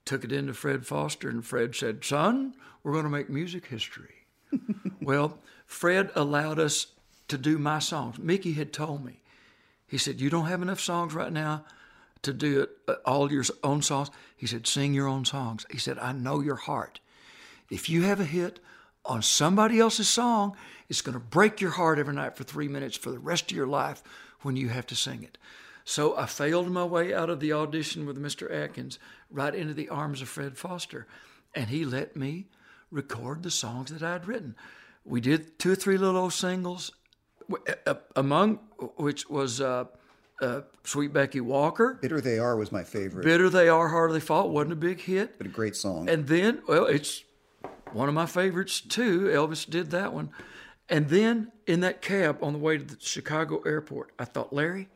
[0.04, 4.26] took it into Fred Foster, and Fred said, Son, we're going to make music history.
[5.00, 6.88] well, Fred allowed us
[7.28, 8.18] to do my songs.
[8.18, 9.20] Mickey had told me,
[9.86, 11.64] he said, You don't have enough songs right now
[12.24, 14.10] to do it uh, all your own songs.
[14.36, 15.64] He said, sing your own songs.
[15.70, 17.00] He said, I know your heart.
[17.70, 18.60] If you have a hit
[19.04, 20.56] on somebody else's song,
[20.88, 23.56] it's going to break your heart every night for three minutes for the rest of
[23.56, 24.02] your life
[24.42, 25.38] when you have to sing it.
[25.84, 28.50] So I failed my way out of the audition with Mr.
[28.50, 28.98] Atkins
[29.30, 31.06] right into the arms of Fred Foster.
[31.54, 32.46] And he let me
[32.90, 34.56] record the songs that I'd written.
[35.04, 36.90] We did two or three little old singles,
[38.16, 38.56] among
[38.96, 39.84] which was uh,
[40.40, 41.98] uh, Sweet Becky Walker.
[42.00, 45.36] Bitter They Are was my favorite, Bitter They Are, They Fall wasn't a big hit.
[45.38, 46.08] but a great song.
[46.08, 47.22] And then, well, it's
[47.94, 49.22] one of my favorites too.
[49.22, 50.30] Elvis did that one.
[50.88, 54.88] And then in that cab on the way to the Chicago airport, I thought, Larry,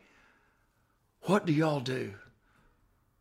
[1.22, 2.12] what do y'all do?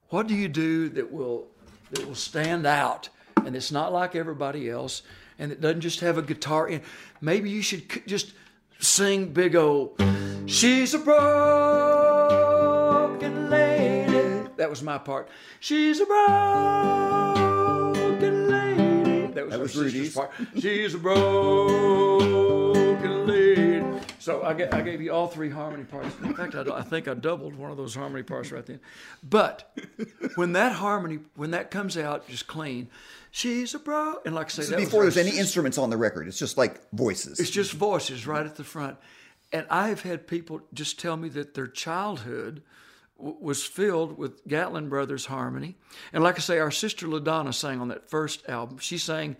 [0.10, 1.48] What do you do that will
[1.92, 3.08] that will stand out
[3.46, 5.04] and it's not like everybody else
[5.40, 6.82] and it doesn't just have a guitar in?
[7.22, 8.34] Maybe you should just
[8.80, 10.02] sing big old
[10.48, 11.20] She's a broken
[13.50, 14.48] lady.
[14.56, 15.28] That was my part.
[15.60, 17.47] She's a broken
[19.48, 20.14] was, That was Rudy's.
[20.14, 20.32] part.
[20.60, 20.98] She's a
[22.18, 23.84] broken lady.
[24.20, 26.14] So I, I gave you all three harmony parts.
[26.22, 28.80] In fact, I, I think I doubled one of those harmony parts right then.
[29.24, 29.72] But
[30.36, 32.90] when that harmony, when that comes out just clean,
[33.32, 35.90] she's a bro, and like I say, This that before her there's any instruments on
[35.90, 36.28] the record.
[36.28, 37.40] It's just like voices.
[37.40, 38.98] it's just voices right at the front.
[39.54, 42.62] And I have had people just tell me that their childhood
[43.18, 45.76] was filled with Gatlin Brothers harmony.
[46.14, 48.78] And like I say, our sister LaDonna sang on that first album.
[48.78, 49.36] She sang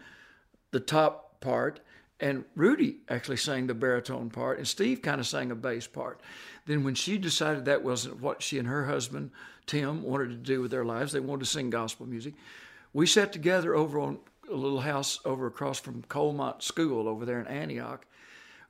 [0.72, 1.80] the top part,
[2.20, 6.22] and Rudy actually sang the baritone part, and Steve kind of sang a bass part.
[6.66, 9.32] Then when she decided that wasn't what she and her husband
[9.68, 12.34] Tim wanted to do with their lives, they wanted to sing gospel music.
[12.94, 17.40] We sat together over on a little house over across from Colmont School over there
[17.40, 18.06] in Antioch.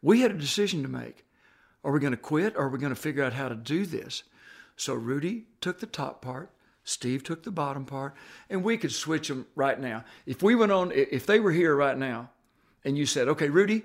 [0.01, 1.23] We had a decision to make.
[1.83, 3.85] Are we going to quit or are we going to figure out how to do
[3.85, 4.23] this?
[4.77, 6.51] So Rudy took the top part,
[6.83, 8.13] Steve took the bottom part,
[8.49, 10.05] and we could switch them right now.
[10.25, 12.29] If we went on, if they were here right now,
[12.85, 13.83] and you said, "Okay, Rudy,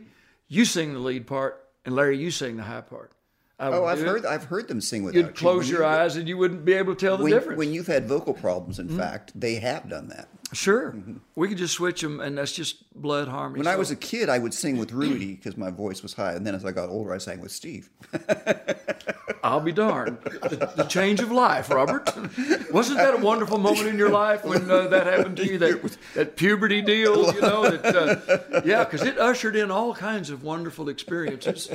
[0.48, 3.10] you sing the lead part, and Larry, you sing the high part,"
[3.58, 4.06] I oh, I've it.
[4.06, 4.26] heard.
[4.26, 5.32] I've heard them sing without You'd you.
[5.32, 7.58] close When your you- eyes and you wouldn't be able to tell the When, difference.
[7.58, 8.90] when you've had vocal problems, Mm-hmm.
[8.92, 10.28] in fact, they have done that.
[10.52, 10.94] sure,
[11.34, 13.58] we could just switch them, and that's just blood harmony.
[13.60, 16.34] When I was a kid, I would sing with Rudy because my voice was high,
[16.34, 17.88] and then as I got older, I sang with Steve.
[19.42, 20.18] I'll be darned.
[20.22, 22.06] The, the change of life, Robert.
[22.70, 25.58] Wasn't that a wonderful moment in your life when uh, that happened to you?
[25.58, 27.68] That, that puberty deal, you know?
[27.68, 27.84] That,
[28.54, 31.70] uh, yeah, because it ushered in all kinds of wonderful experiences.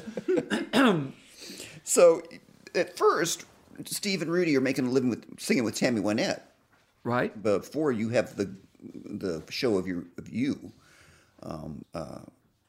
[1.84, 2.22] So,
[2.76, 3.46] at first,
[3.86, 6.42] Steve and Rudy are making a living with singing with Tammy Wynette.
[7.04, 7.42] Right?
[7.42, 10.74] Before you have the the show of your of you,
[11.44, 12.20] um, uh,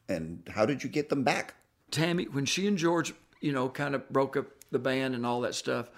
[0.07, 1.55] and how did you get them back?
[1.91, 5.41] Tammy, when she and George, you know, kind of broke up the band and all
[5.41, 5.89] that stuff,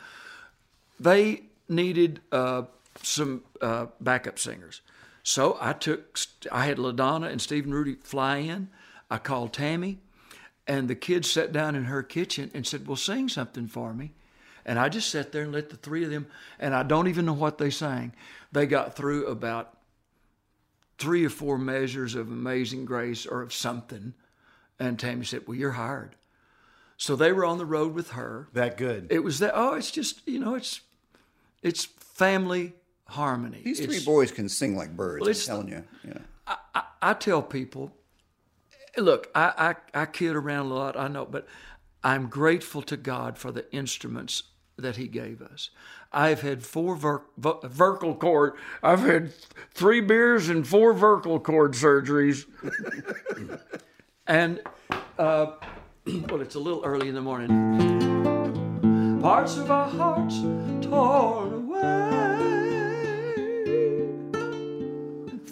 [0.99, 2.63] they needed uh,
[3.01, 4.81] some uh, backup singers.
[5.23, 6.19] So I took,
[6.51, 8.69] I had LaDonna and Stephen Rudy fly in.
[9.09, 9.99] I called Tammy,
[10.67, 14.13] and the kids sat down in her kitchen and said, Well, sing something for me.
[14.65, 16.27] And I just sat there and let the three of them,
[16.59, 18.13] and I don't even know what they sang.
[18.51, 19.77] They got through about
[20.97, 24.13] three or four measures of Amazing Grace or of something.
[24.79, 26.15] And Tammy said, Well, you're hired.
[27.01, 28.47] So they were on the road with her.
[28.53, 29.07] That good.
[29.09, 30.81] It was that, oh, it's just, you know, it's
[31.63, 32.73] it's family
[33.07, 33.63] harmony.
[33.65, 35.21] These three It's- boys can sing like birds.
[35.21, 35.83] Well, I'm it's- telling you.
[36.03, 36.19] Yeah.
[36.45, 37.91] I, I I tell people,
[38.97, 41.47] look, I, I, I kid around a lot, I know, but
[42.03, 44.43] I'm grateful to God for the instruments
[44.77, 45.71] that He gave us.
[46.13, 49.33] I've had four ver, vo- vocal cord, I've had
[49.73, 52.45] three beers and four vocal cord surgeries.
[54.27, 54.61] and,
[55.17, 55.53] uh,
[56.29, 59.19] well, it's a little early in the morning.
[59.21, 60.39] Parts of our hearts
[60.81, 62.21] torn away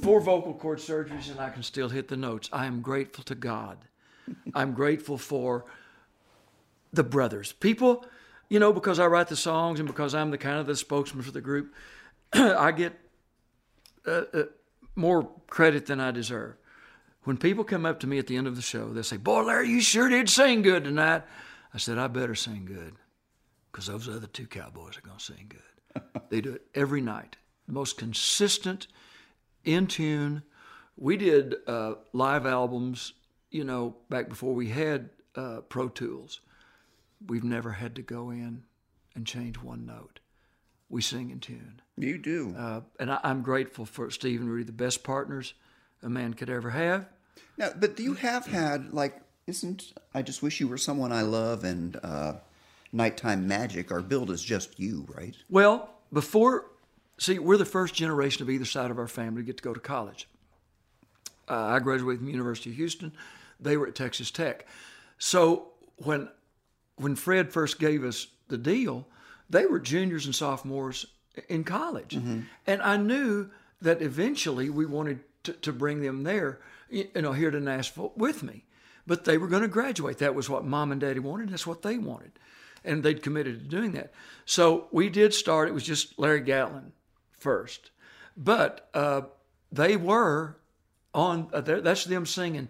[0.02, 2.50] four vocal cord surgeries and I can still hit the notes.
[2.52, 3.78] I am grateful to God.
[4.56, 5.66] I'm grateful for
[6.92, 7.52] the brothers.
[7.52, 8.08] People,
[8.48, 11.22] you know, because I write the songs and because I'm the kind of the spokesman
[11.24, 11.76] for the group,
[12.34, 12.94] I get
[14.08, 14.44] uh, uh,
[14.96, 16.56] more credit than I deserve.
[17.24, 19.44] When people come up to me at the end of the show, they say, Boy,
[19.44, 21.24] Larry, you sure did sing good tonight.
[21.74, 22.96] I said, I better sing good
[23.72, 26.02] because those other two cowboys are going to sing good.
[26.30, 27.36] they do it every night.
[27.68, 28.88] Most consistent,
[29.64, 30.44] in tune.
[30.98, 33.14] We did uh, live albums,
[33.52, 36.42] you know, back before we had uh, Pro Tools.
[37.26, 38.64] We've never had to go in
[39.16, 40.20] and change one note.
[40.90, 41.82] We sing in tune.
[41.98, 42.56] You do.
[42.58, 45.54] Uh, and I, I'm grateful for Steve and Rudy, the best partners
[46.04, 47.06] a man could ever have.
[47.58, 51.64] Now, but you have had like, isn't I just wish you were someone I love
[51.64, 52.34] and uh,
[52.92, 55.36] nighttime magic are billed as just you, right?
[55.50, 56.66] Well, before,
[57.18, 59.74] see, we're the first generation of either side of our family to get to go
[59.74, 60.28] to college.
[61.50, 63.12] Uh, I graduated from University of Houston.
[63.60, 64.66] They were at Texas Tech.
[65.18, 66.30] So when
[66.96, 69.08] when Fred first gave us the deal,
[69.50, 71.06] they were juniors and sophomores
[71.48, 72.16] in college,
[72.68, 73.50] and I knew
[73.82, 78.44] that eventually we wanted to, to bring them there, you know, here to Nashville with
[78.44, 78.66] me.
[79.08, 80.20] But they were going to graduate.
[80.20, 81.50] That was what mom and daddy wanted.
[81.50, 82.34] That's what they wanted,
[82.84, 84.12] and they'd committed to doing that.
[84.46, 85.68] So we did start.
[85.68, 86.92] It was just Larry Gatlin
[87.32, 87.90] first,
[88.38, 89.22] but uh,
[89.72, 90.58] they were
[91.14, 91.50] on.
[91.52, 92.68] Uh, that's them singing.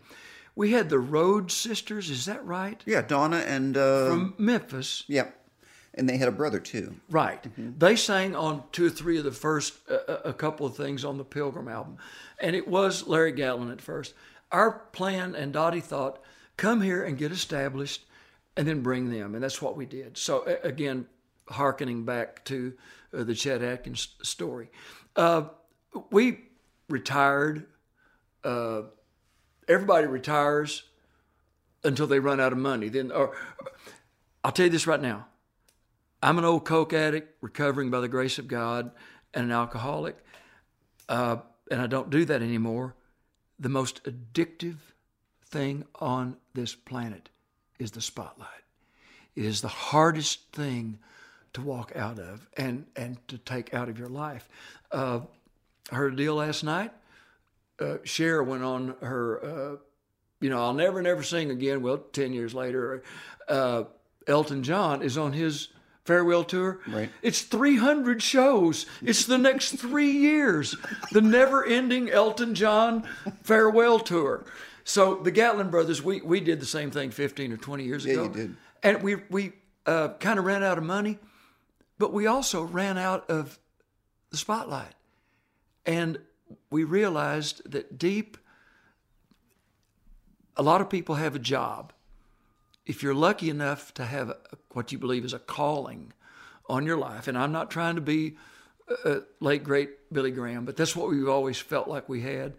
[0.55, 2.09] We had the Rhodes Sisters.
[2.09, 2.81] Is that right?
[2.85, 5.03] Yeah, Donna and uh, From Memphis.
[5.07, 5.27] yeah,
[5.93, 6.95] and they had a brother too.
[7.09, 7.45] Right.
[7.57, 11.17] They sang on two or three of the first, uh, a couple of things on
[11.17, 11.97] the Pilgrim album.
[12.39, 14.13] And it was Larry Gatlin at first.
[14.51, 16.21] Our plan, and Dottie thought,
[16.57, 18.05] come here and get established
[18.57, 19.35] and then bring them.
[19.35, 20.17] And that's what we did.
[20.17, 21.05] So, a- again,
[21.47, 22.73] hearkening back to
[23.13, 24.69] uh, the Chet Atkins story.
[25.15, 25.43] Uh,
[26.11, 26.39] we
[26.89, 27.65] retired.
[28.43, 28.83] Uh,
[29.67, 30.83] everybody retires
[31.83, 32.89] until they run out of money.
[32.89, 33.35] Then, or
[34.43, 35.27] I'll tell you this right now.
[36.21, 38.91] I'm an old coke addict, recovering by the grace of God,
[39.33, 40.17] and an alcoholic,
[41.07, 41.37] uh,
[41.71, 42.95] and I don't do that anymore.
[43.59, 44.77] The most addictive
[45.45, 47.29] thing on this planet
[47.77, 48.49] is the spotlight.
[49.35, 50.99] It is the hardest thing
[51.53, 54.47] to walk out of and and to take out of your life.
[54.91, 55.21] Uh,
[55.91, 56.91] I heard a deal last night.
[57.79, 59.75] Uh, Cher went on her, uh,
[60.41, 61.81] you know, I'll never, never sing again.
[61.81, 63.03] Well, 10 years later,
[63.47, 63.85] uh,
[64.27, 65.69] Elton John is on his
[66.09, 66.79] farewell tour.
[66.87, 67.11] Right.
[67.21, 68.87] It's 300 shows.
[69.03, 70.75] It's the next three years.
[71.11, 73.07] The never ending Elton John
[73.43, 74.43] farewell tour.
[74.83, 78.13] So the Gatlin brothers, we, we did the same thing 15 or 20 years Yeah,
[78.13, 78.23] ago.
[78.23, 78.55] you did.
[78.81, 79.51] And we, we
[79.85, 81.19] uh, kind of ran out of money,
[81.99, 83.59] but we also ran out of
[84.31, 84.95] the spotlight.
[85.85, 86.17] And
[86.71, 88.35] we realized that deep,
[90.57, 91.93] a lot of people have a job.
[92.89, 94.37] If you're lucky enough to have a,
[94.73, 96.11] what you believe is a calling
[96.67, 98.35] on your life, and I'm not trying to be
[99.05, 102.53] uh, late great Billy Graham, but that's what we've always felt like we had.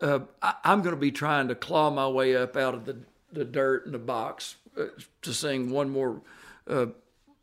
[0.00, 2.98] Uh, I, I'm going to be trying to claw my way up out of the,
[3.32, 4.84] the dirt and the box uh,
[5.22, 6.22] to sing one more,
[6.68, 6.86] uh,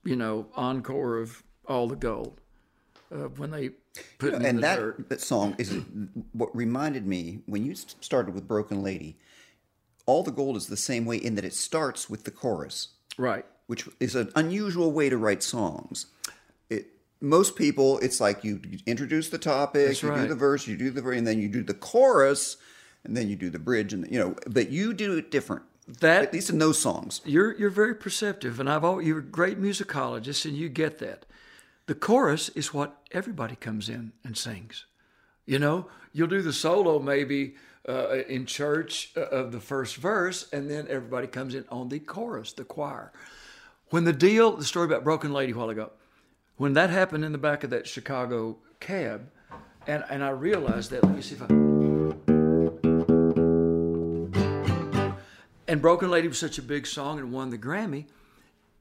[0.06, 2.40] you know, encore of All the Gold
[3.12, 3.72] uh, when they
[4.20, 5.10] put me in and the that, dirt.
[5.10, 5.78] that song is
[6.32, 9.18] what reminded me when you started with Broken Lady.
[10.12, 13.46] All the Gold is the same way in that it starts with the chorus, Right.
[13.68, 16.08] which is an unusual way to write songs.
[16.70, 16.88] It
[17.22, 20.90] most people, it's like you introduce the topic, That's you do the verse, you do
[20.90, 22.58] the verse, and then you do the chorus,
[23.06, 24.36] and then you do the bridge, and you know.
[24.48, 25.64] But you do it different.
[25.88, 27.22] That- at least in those songs.
[27.24, 31.26] You're you're very perceptive, and I've always, you're a great musicologist, and you get that.
[31.86, 34.84] The chorus is what everybody comes in and sings.
[35.46, 37.56] You know, you'll do the solo maybe
[37.88, 42.00] uh, in church uh, of the first verse, and then everybody comes in on the
[42.00, 43.12] chorus, the choir.
[43.90, 45.92] When the deal, the story about Broken Lady a while ago,
[46.58, 49.30] when that happened in the back of that Chicago cab,
[49.88, 51.48] and, and I realized that, let me see if I.
[55.68, 58.06] And Broken Lady was such a big song and won the Grammy.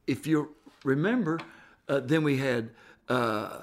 [0.05, 1.39] If you remember,
[1.87, 2.69] uh, then we had
[3.09, 3.61] uh,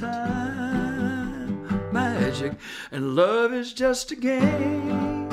[0.00, 2.52] Nighttime Magic
[2.90, 5.28] and Love is Just a Game.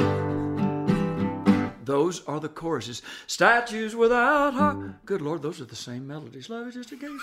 [1.84, 3.02] Those are the choruses.
[3.28, 5.06] Statues without heart.
[5.06, 6.50] Good Lord, those are the same melodies.
[6.50, 7.18] Love is just a game.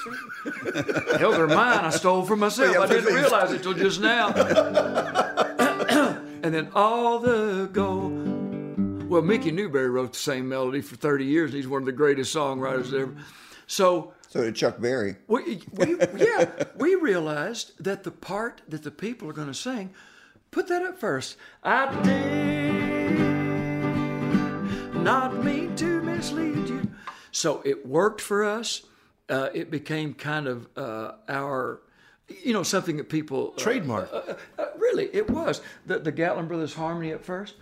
[1.19, 1.85] Hell, they're mine.
[1.85, 2.79] I stole from myself.
[2.79, 4.29] I didn't realize it till just now.
[6.43, 9.05] and then all the gold.
[9.07, 11.93] Well, Mickey Newbury wrote the same melody for 30 years, and he's one of the
[11.93, 13.15] greatest songwriters ever.
[13.67, 15.17] So, So did Chuck Berry.
[15.27, 19.91] we, we, yeah, we realized that the part that the people are going to sing,
[20.51, 21.37] put that up first.
[21.63, 23.15] I did
[25.03, 26.89] not mean to mislead you.
[27.31, 28.83] So it worked for us.
[29.29, 31.81] Uh, it became kind of uh, our,
[32.45, 34.11] you know, something that people uh, Trademark.
[34.13, 34.35] uh,
[34.79, 37.55] really, it was the, the Gatlin Brothers harmony at first.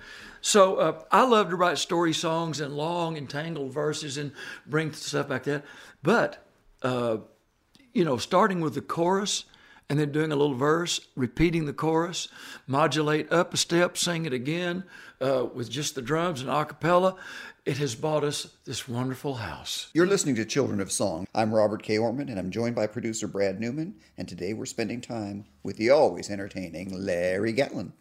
[0.42, 4.32] So uh, I love to write story songs and long and tangled verses and
[4.66, 5.64] bring stuff like that.
[6.02, 6.44] But
[6.82, 7.18] uh,
[7.92, 9.44] you know, starting with the chorus
[9.88, 12.28] and then doing a little verse, repeating the chorus,
[12.66, 14.84] modulate up a step, sing it again
[15.20, 17.16] uh, with just the drums and a cappella.
[17.64, 19.90] It has bought us this wonderful house.
[19.94, 21.28] You're listening to Children of Song.
[21.32, 21.96] I'm Robert K.
[21.96, 25.90] Oermann, and I'm joined by producer Brad Newman, and today we're spending time with the
[25.90, 27.92] always entertaining Larry Gatlin.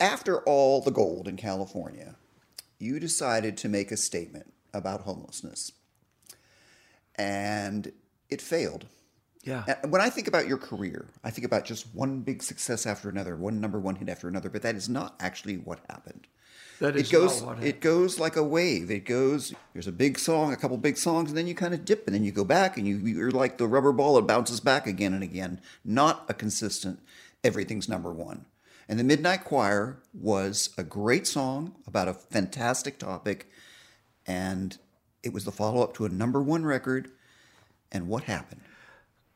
[0.00, 2.16] After all the gold in California,
[2.78, 5.72] you decided to make a statement about homelessness.
[7.16, 7.92] and
[8.30, 8.86] it failed.
[9.42, 9.64] Yeah.
[9.82, 13.08] And when I think about your career, I think about just one big success after
[13.08, 16.26] another, one number one hit after another, but that is not actually what happened.
[16.80, 17.74] That is it goes not what happened.
[17.74, 18.90] it goes like a wave.
[18.90, 21.84] It goes there's a big song, a couple big songs, and then you kind of
[21.84, 24.60] dip and then you go back and you you're like the rubber ball, it bounces
[24.60, 25.60] back again and again.
[25.84, 27.00] Not a consistent
[27.42, 28.44] everything's number one.
[28.88, 33.50] And the Midnight Choir was a great song about a fantastic topic,
[34.26, 34.78] and
[35.22, 37.10] it was the follow up to a number one record.
[37.92, 38.62] And what happened?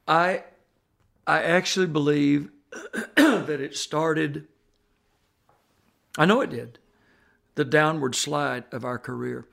[0.09, 0.45] I
[1.27, 2.51] I actually believe
[3.17, 4.49] that it started
[6.19, 6.79] I know it did.
[7.55, 9.47] The downward slide of our career.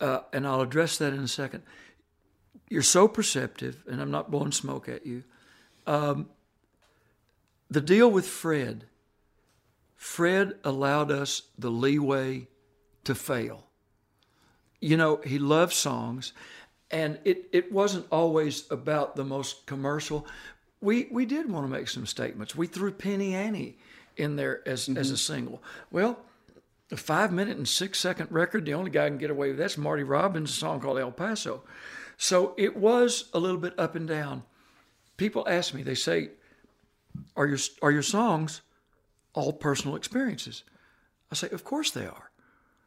[0.00, 1.62] Uh, and I'll address that in a second.
[2.68, 5.22] You're so perceptive, and I'm not blowing smoke at you.
[5.86, 6.28] Um,
[7.70, 8.86] the deal with Fred,
[9.96, 12.48] Fred allowed us the leeway
[13.04, 13.66] to fail.
[14.80, 16.32] You know, he loved songs,
[16.90, 20.26] and it, it wasn't always about the most commercial.
[20.80, 22.54] We we did want to make some statements.
[22.54, 23.78] We threw Penny Annie
[24.16, 25.14] in there as as a mm-hmm.
[25.14, 25.62] single.
[25.90, 26.18] Well,
[26.90, 29.78] a five minute and six second record, the only guy can get away with that's
[29.78, 31.62] Marty Robbins' song called El Paso.
[32.16, 34.42] So it was a little bit up and down.
[35.16, 36.30] People ask me, they say,
[37.36, 38.60] Are your are your songs
[39.34, 40.64] all personal experiences?
[41.30, 42.30] I say, Of course they are.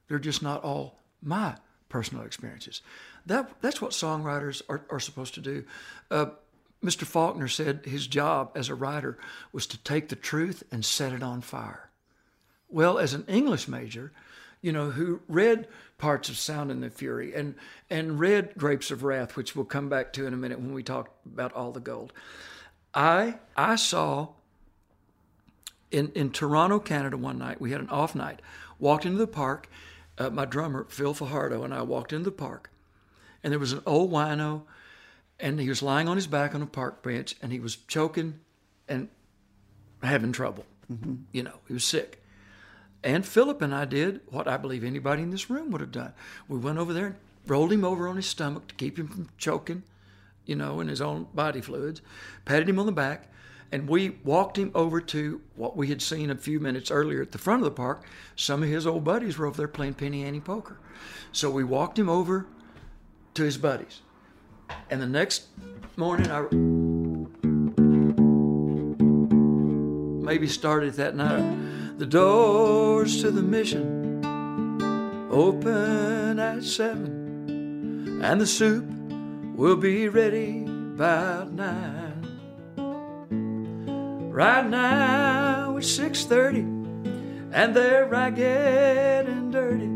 [0.07, 1.55] They're just not all my
[1.89, 2.81] personal experiences.
[3.25, 5.65] That that's what songwriters are, are supposed to do.
[6.09, 6.27] Uh,
[6.83, 7.03] Mr.
[7.03, 9.17] Faulkner said his job as a writer
[9.51, 11.89] was to take the truth and set it on fire.
[12.69, 14.11] Well, as an English major,
[14.61, 15.67] you know, who read
[15.97, 17.55] parts of Sound and the Fury and
[17.89, 20.83] and read Grapes of Wrath, which we'll come back to in a minute when we
[20.83, 22.13] talk about all the gold.
[22.93, 24.29] I I saw
[25.91, 28.41] in in Toronto, Canada, one night we had an off night.
[28.79, 29.69] Walked into the park.
[30.17, 32.71] Uh, my drummer Phil Fajardo and I walked into the park,
[33.43, 34.63] and there was an old wino,
[35.39, 38.39] and he was lying on his back on a park bench, and he was choking,
[38.87, 39.09] and
[40.03, 40.65] having trouble.
[41.31, 42.23] You know, he was sick.
[43.03, 46.13] And Philip and I did what I believe anybody in this room would have done.
[46.47, 47.15] We went over there and
[47.45, 49.83] rolled him over on his stomach to keep him from choking,
[50.45, 52.01] you know, in his own body fluids,
[52.45, 53.31] patted him on the back,
[53.71, 57.31] and we walked him over to what we had seen a few minutes earlier at
[57.31, 58.03] the front of the park.
[58.35, 60.77] Some of his old buddies were over there playing penny ante poker.
[61.31, 62.45] So we walked him over
[63.33, 64.01] to his buddies.
[64.89, 65.47] And the next
[65.95, 66.41] morning, I
[70.25, 71.97] maybe started that night.
[71.97, 74.23] The doors to the mission
[75.31, 78.85] open at seven, and the soup
[79.55, 82.06] will be ready by nine.
[84.37, 89.87] Right now it's six thirty, and they're ragged and dirty,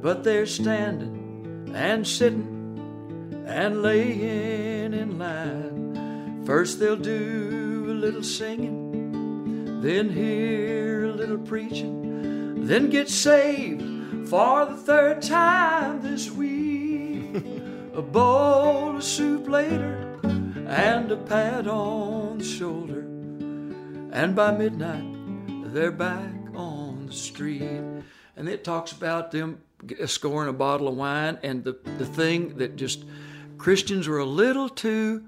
[0.00, 6.46] but they're standing and sitting and laying in line.
[6.46, 13.82] First they'll do a little singing, then hear a little preaching, then get saved
[14.30, 17.34] for the third time this week.
[17.92, 20.18] a bowl of soup later
[20.66, 23.17] and a pat on the shoulder.
[24.18, 25.04] And by midnight,
[25.72, 27.62] they're back on the street.
[27.62, 29.60] And it talks about them
[30.06, 31.38] scoring a bottle of wine.
[31.44, 33.04] And the, the thing that just
[33.58, 35.22] Christians were a little too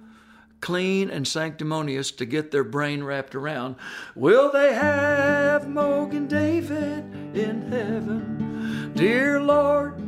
[0.60, 3.76] clean and sanctimonious to get their brain wrapped around.
[4.16, 7.04] Will they have Mogen David
[7.36, 8.92] in heaven?
[8.96, 10.00] Dear Lord,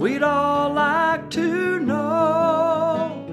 [0.00, 3.24] we'd all like to know.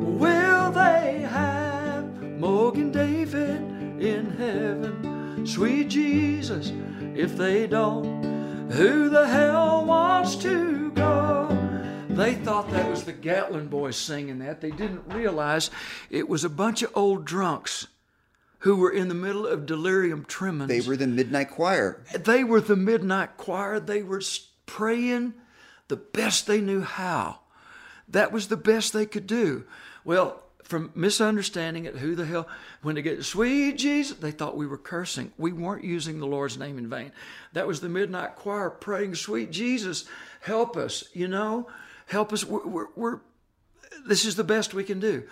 [0.00, 2.04] Will they have
[2.40, 3.71] Mogen David
[4.02, 5.46] in heaven?
[5.46, 6.72] Sweet Jesus,
[7.14, 11.48] if they don't, who the hell wants to go?
[12.08, 14.60] They thought that was the Gatlin boys singing that.
[14.60, 15.70] They didn't realize
[16.10, 17.86] it was a bunch of old drunks
[18.60, 20.68] who were in the middle of delirium tremens.
[20.68, 22.04] They were the Midnight Choir.
[22.14, 23.80] They were the midnight choir.
[23.80, 24.22] They were
[24.66, 25.34] praying
[25.88, 27.40] the best they knew how.
[28.08, 29.64] That was the best they could do.
[30.04, 30.41] Well,
[30.72, 32.48] from misunderstanding it, who the hell,
[32.80, 35.30] when they get sweet Jesus, they thought we were cursing.
[35.36, 37.12] We weren't using the Lord's name in vain.
[37.52, 40.06] That was the midnight choir praying, sweet Jesus,
[40.40, 41.68] help us, you know,
[42.06, 42.42] help us.
[42.42, 43.20] We're, we're, we're
[44.06, 45.24] this is the best we can do.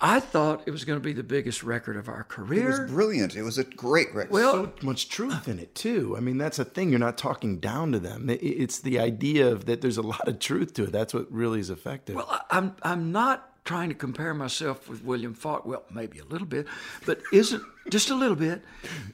[0.00, 2.62] I thought it was going to be the biggest record of our career.
[2.62, 3.36] It was brilliant.
[3.36, 4.32] It was a great record.
[4.32, 6.14] well, so much truth in it too.
[6.16, 6.88] I mean, that's a thing.
[6.88, 8.30] You're not talking down to them.
[8.30, 10.92] It's the idea of that there's a lot of truth to it.
[10.92, 12.16] That's what really is effective.
[12.16, 15.66] Well, I'm I'm not trying to compare myself with William Falk.
[15.66, 16.66] Well, maybe a little bit,
[17.06, 18.62] but isn't just a little bit?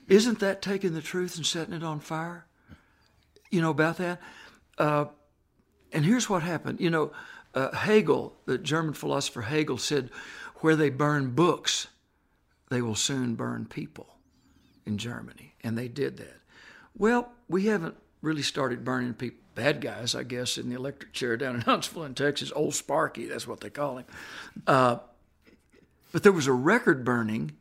[0.09, 2.47] Isn't that taking the truth and setting it on fire?
[3.51, 4.21] You know about that.
[4.79, 5.07] Uh,
[5.93, 6.81] and here's what happened.
[6.81, 7.13] You know,
[7.55, 10.11] uh, Hegel, the German philosopher Hegel, said,
[10.57, 11.89] "Where they burn books,
[12.69, 14.09] they will soon burn people."
[14.85, 16.41] In Germany, and they did that.
[16.97, 21.37] Well, we haven't really started burning people, bad guys, I guess, in the electric chair
[21.37, 22.53] down in Huntsville, in Texas.
[22.55, 24.07] Old Sparky, that's what they call him.
[24.67, 24.99] Uh,
[26.13, 27.53] but there was a record burning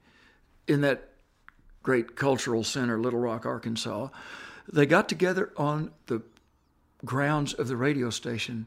[0.68, 1.10] in that
[1.84, 4.10] great cultural center, Little Rock, Arkansas.
[4.72, 6.24] They got together on the
[7.03, 8.66] grounds of the radio station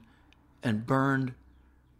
[0.62, 1.34] and burned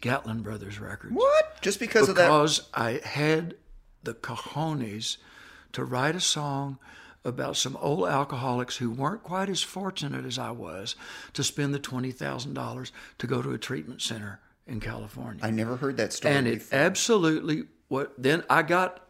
[0.01, 1.15] Gatlin Brothers records.
[1.15, 1.61] What?
[1.61, 2.27] Just because, of that?
[2.27, 3.57] Because I had
[4.05, 5.17] the cojones
[5.73, 6.79] to write a song
[7.25, 10.97] about some old alcoholics who weren't quite as fortunate as I was
[11.35, 15.45] to spend the $20,000 to go to a treatment center in California.
[15.45, 16.79] I never heard that story and it before.
[16.79, 19.05] absolutely what then I got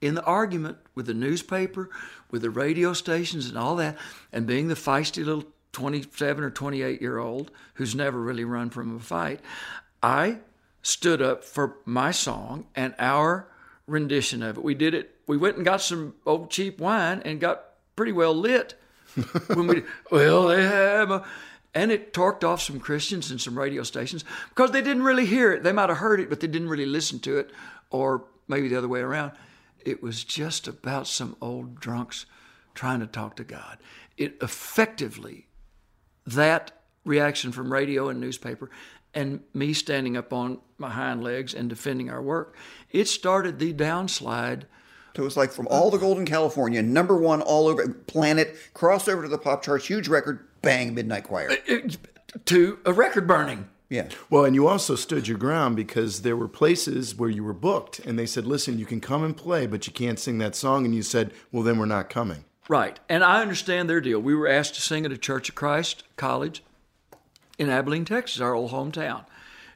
[0.00, 1.90] in the argument with the newspaper,
[2.30, 3.96] with the radio stations and all that,
[4.32, 8.96] and being the feisty little 27 or 28 year old who's never really run from
[8.96, 9.40] a fight,
[10.02, 10.38] I
[10.82, 13.48] stood up for my song and our
[13.86, 14.64] rendition of it.
[14.64, 15.14] We did it.
[15.32, 17.64] We went and got some old cheap wine and got
[17.96, 18.74] pretty well lit.
[19.46, 21.24] when we well they have a,
[21.74, 25.50] and it torqued off some Christians and some radio stations because they didn't really hear
[25.52, 25.62] it.
[25.62, 27.50] They might have heard it, but they didn't really listen to it,
[27.88, 29.32] or maybe the other way around.
[29.80, 32.26] It was just about some old drunks
[32.74, 33.78] trying to talk to God.
[34.18, 35.48] It effectively
[36.26, 36.72] that
[37.06, 38.70] reaction from radio and newspaper
[39.14, 42.54] and me standing up on my hind legs and defending our work,
[42.90, 44.64] it started the downslide.
[45.14, 49.08] So it was like from all the Golden California, number one all over planet, crossed
[49.08, 51.50] over to the pop charts, huge record, bang, Midnight Choir.
[51.50, 53.68] Uh, uh, to a record burning.
[53.90, 54.08] Yeah.
[54.30, 57.98] Well, and you also stood your ground because there were places where you were booked
[57.98, 60.86] and they said, listen, you can come and play, but you can't sing that song.
[60.86, 62.46] And you said, well, then we're not coming.
[62.70, 62.98] Right.
[63.10, 64.18] And I understand their deal.
[64.18, 66.62] We were asked to sing at a Church of Christ college
[67.58, 69.26] in Abilene, Texas, our old hometown.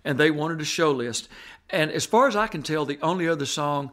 [0.03, 1.28] And they wanted a show list.
[1.68, 3.91] And as far as I can tell, the only other song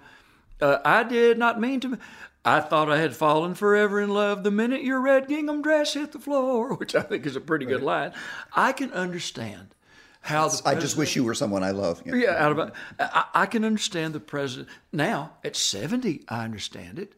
[0.64, 1.99] uh, I did not mean to.
[2.45, 6.11] I thought I had fallen forever in love the minute your red gingham dress hit
[6.11, 8.14] the floor, which I think is a pretty good line.
[8.55, 9.76] I can understand
[10.22, 12.01] how the I just wish you were someone I love.
[12.05, 12.16] Yeah.
[12.16, 16.24] yeah, out of I, I can understand the president now at seventy.
[16.30, 17.14] I understand it.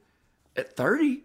[0.58, 1.24] At thirty,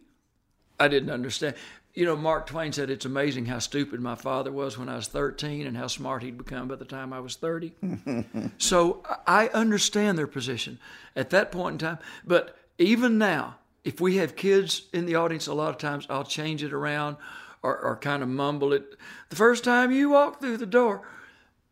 [0.78, 1.56] I didn't understand.
[1.92, 5.08] You know, Mark Twain said it's amazing how stupid my father was when I was
[5.08, 7.72] 13 and how smart he'd become by the time I was 30.
[8.58, 10.78] so I understand their position
[11.16, 11.98] at that point in time.
[12.24, 16.24] But even now, if we have kids in the audience, a lot of times I'll
[16.24, 17.16] change it around
[17.62, 18.96] or, or kind of mumble it.
[19.28, 21.02] The first time you walk through the door.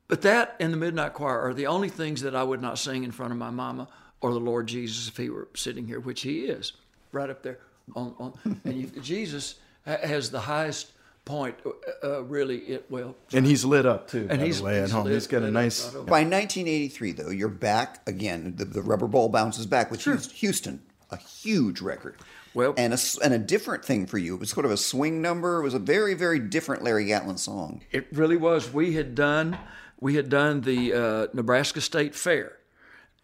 [0.09, 3.05] But that and the Midnight Choir are the only things that I would not sing
[3.05, 3.89] in front of my mama
[4.21, 6.73] or the Lord Jesus if he were sitting here, which he is,
[7.13, 7.59] right up there.
[7.95, 9.57] On, on and you, Jesus
[9.97, 10.93] has the highest
[11.25, 11.71] point, uh,
[12.19, 12.59] uh, really.
[12.59, 14.27] It well, And he's lit up too.
[14.31, 15.05] and by he's, the way, at he's home.
[15.05, 15.87] lit- he's got a nice.
[15.89, 16.07] up.
[16.07, 18.55] By 1983, though, you're back again.
[18.57, 22.17] The, the rubber ball bounces back with Houston, Houston, a huge record.
[22.55, 24.35] Well- and a, s- and a different thing for you.
[24.35, 25.61] It was sort of a swing number.
[25.61, 27.83] It was a very, very different Larry Gatlin song.
[27.93, 28.73] It really was.
[28.73, 29.59] We had done
[30.01, 32.57] we had done the uh, Nebraska State Fair,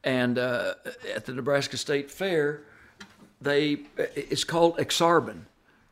[0.02, 0.74] and uh,
[1.14, 2.62] at the Nebraska State Fair,
[3.40, 5.42] they it's called Aksarben,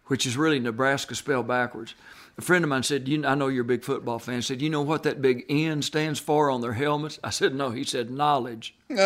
[0.07, 1.95] which is really Nebraska spelled backwards.
[2.39, 4.71] A friend of mine said, you, "I know you're a big football fan." Said, "You
[4.71, 8.11] know what that big N stands for on their helmets?" I said, "No." He said,
[8.11, 8.75] "Knowledge."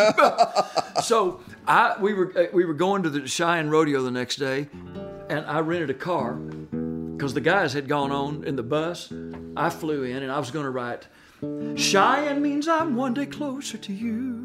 [1.03, 4.69] so I we were uh, we were going to the Cheyenne Rodeo the next day,
[5.29, 6.35] and I rented a car
[7.17, 9.13] because the guys had gone on in the bus.
[9.57, 11.09] I flew in and I was going to write,
[11.77, 14.36] Cheyenne means I'm one day closer to you.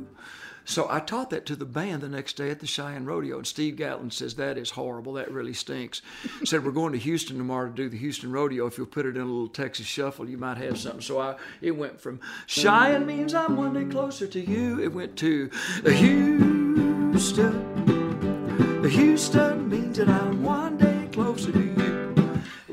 [0.65, 3.37] So I taught that to the band the next day at the Cheyenne Rodeo.
[3.37, 5.13] And Steve Gatlin says, That is horrible.
[5.13, 6.01] That really stinks.
[6.43, 8.67] Said, We're going to Houston tomorrow to do the Houston Rodeo.
[8.67, 11.01] If you'll put it in a little Texas shuffle, you might have something.
[11.01, 14.79] So I, it went from Cheyenne means I'm one day closer to you.
[14.81, 15.49] It went to
[15.85, 17.11] Houston.
[18.83, 21.90] Houston means that I'm one day closer to you.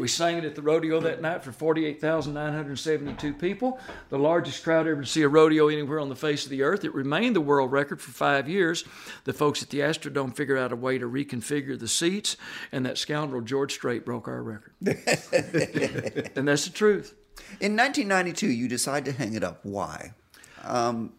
[0.08, 3.78] We sang it at the rodeo that night for 48,972 people,
[4.08, 6.82] the largest crowd ever to see a rodeo anywhere on the face of the earth.
[6.82, 8.86] It remained the world record for five years.
[9.24, 12.38] The folks at the Astrodome figured out a way to reconfigure the seats,
[12.72, 14.72] and that scoundrel George Strait broke our record.
[14.80, 17.14] and that's the truth.
[17.60, 19.60] In 1992, you decide to hang it up.
[19.62, 20.14] Why?
[20.64, 21.12] Um,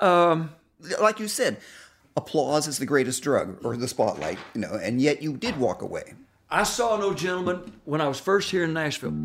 [0.00, 1.58] Like you said,
[2.16, 5.82] applause is the greatest drug, or the spotlight, you know, and yet you did walk
[5.82, 6.14] away.
[6.54, 9.16] I saw an old gentleman when I was first here in Nashville.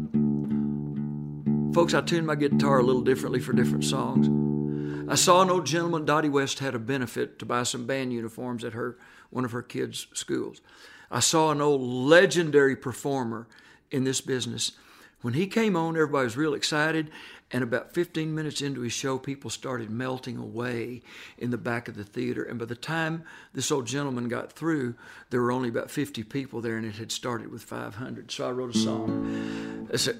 [1.74, 4.30] Folks, I tuned my guitar a little differently for different songs.
[5.12, 8.64] I saw an old gentleman, Dottie West had a benefit to buy some band uniforms
[8.64, 8.98] at her
[9.30, 10.62] one of her kids' schools.
[11.12, 13.50] I saw an old legendary performer
[13.92, 14.72] in this business
[15.22, 17.10] When he came on, everybody was real excited.
[17.52, 21.02] And about 15 minutes into his show, people started melting away
[21.38, 22.44] in the back of the theater.
[22.44, 23.24] And by the time
[23.54, 24.96] this old gentleman got through,
[25.30, 28.32] there were only about 50 people there, and it had started with 500.
[28.32, 29.88] So I wrote a song.
[29.94, 30.20] I said,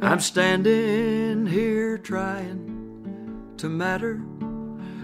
[0.00, 4.12] I'm standing here trying to matter,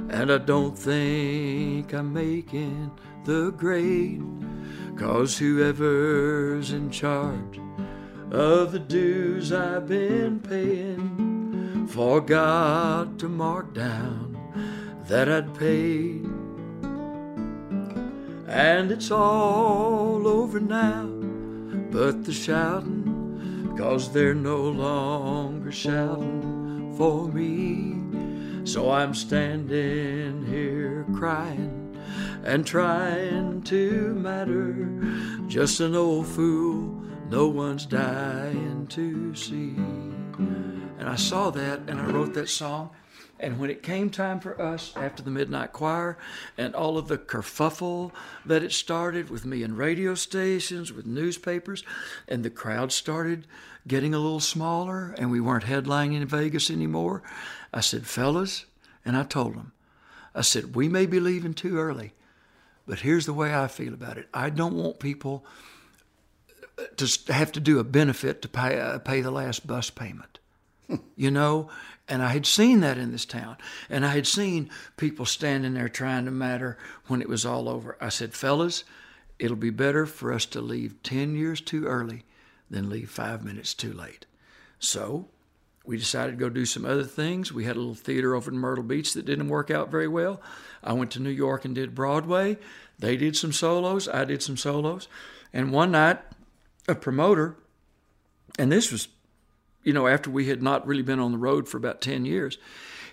[0.08, 2.90] and I don't think I'm making
[3.24, 4.22] the grade.
[4.96, 7.60] Cause whoever's in charge
[8.30, 11.23] of the dues I've been paying
[11.94, 14.36] forgot to mark down
[15.06, 16.24] that I'd paid.
[18.48, 21.06] And it's all over now,
[21.92, 27.94] but the shouting, cause they're no longer shouting for me.
[28.66, 31.96] So I'm standing here crying
[32.42, 35.00] and trying to matter,
[35.46, 39.76] just an old fool no one's dying to see.
[41.04, 42.88] And I saw that and I wrote that song.
[43.38, 46.16] And when it came time for us after the midnight choir
[46.56, 48.10] and all of the kerfuffle
[48.46, 51.84] that it started with me in radio stations, with newspapers,
[52.26, 53.46] and the crowd started
[53.86, 57.22] getting a little smaller and we weren't headlining in Vegas anymore,
[57.70, 58.64] I said, fellas,
[59.04, 59.72] and I told them,
[60.34, 62.14] I said, we may be leaving too early,
[62.86, 64.30] but here's the way I feel about it.
[64.32, 65.44] I don't want people
[66.96, 70.38] to have to do a benefit to pay uh, pay the last bus payment.
[71.16, 71.68] you know,
[72.08, 73.56] and I had seen that in this town,
[73.88, 76.76] and I had seen people standing there trying to matter
[77.06, 77.96] when it was all over.
[78.00, 78.84] I said, fellas,
[79.38, 82.24] it'll be better for us to leave ten years too early
[82.70, 84.26] than leave five minutes too late.
[84.78, 85.28] So
[85.86, 87.52] we decided to go do some other things.
[87.52, 90.40] We had a little theater over in Myrtle Beach that didn't work out very well.
[90.82, 92.58] I went to New York and did Broadway.
[92.98, 94.08] They did some solos.
[94.08, 95.08] I did some solos.
[95.52, 96.20] And one night,
[96.88, 97.56] a promoter,
[98.58, 99.08] and this was,
[99.84, 102.58] you know, after we had not really been on the road for about 10 years,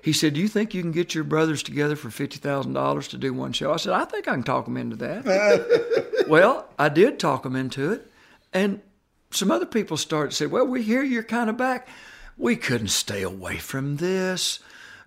[0.01, 3.33] he said, Do you think you can get your brothers together for $50,000 to do
[3.33, 3.71] one show?
[3.71, 6.25] I said, I think I can talk them into that.
[6.27, 8.11] well, I did talk them into it.
[8.53, 8.81] And
[9.29, 11.87] some other people started to say, Well, we hear you're kind of back.
[12.37, 14.59] We couldn't stay away from this,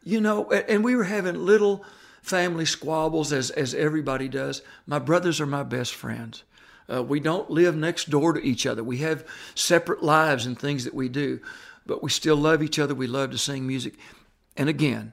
[0.05, 1.85] you know, and we were having little
[2.23, 4.63] family squabbles as, as everybody does.
[4.87, 6.45] My brothers are my best friends.
[6.93, 8.85] Uh, we don't live next door to each other.
[8.85, 11.41] We have separate lives and things that we do,
[11.87, 12.95] but we still love each other.
[12.95, 13.95] We love to sing music.
[14.57, 15.13] And again,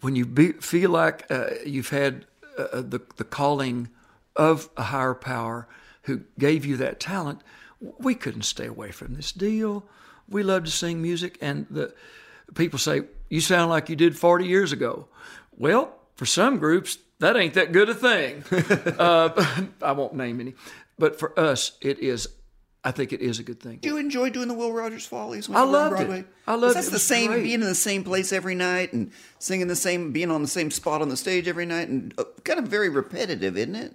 [0.00, 2.26] when you be, feel like uh, you've had
[2.58, 3.88] uh, uh, the, the calling
[4.36, 5.66] of a higher power
[6.02, 7.40] who gave you that talent,
[7.80, 9.84] we couldn't stay away from this deal.
[10.28, 11.94] We love to sing music, and the
[12.54, 15.08] people say, You sound like you did 40 years ago.
[15.56, 18.44] Well, for some groups, that ain't that good a thing.
[18.98, 20.54] uh, I won't name any,
[20.98, 22.28] but for us, it is.
[22.84, 23.78] I think it is a good thing.
[23.82, 25.50] Do you enjoy doing the Will Rogers Follies?
[25.50, 26.26] I loved it.
[26.46, 26.92] I loved That's it.
[26.92, 27.42] the same, great.
[27.42, 29.10] being in the same place every night and
[29.40, 32.24] singing the same, being on the same spot on the stage every night, and uh,
[32.44, 33.94] kind of very repetitive, isn't it?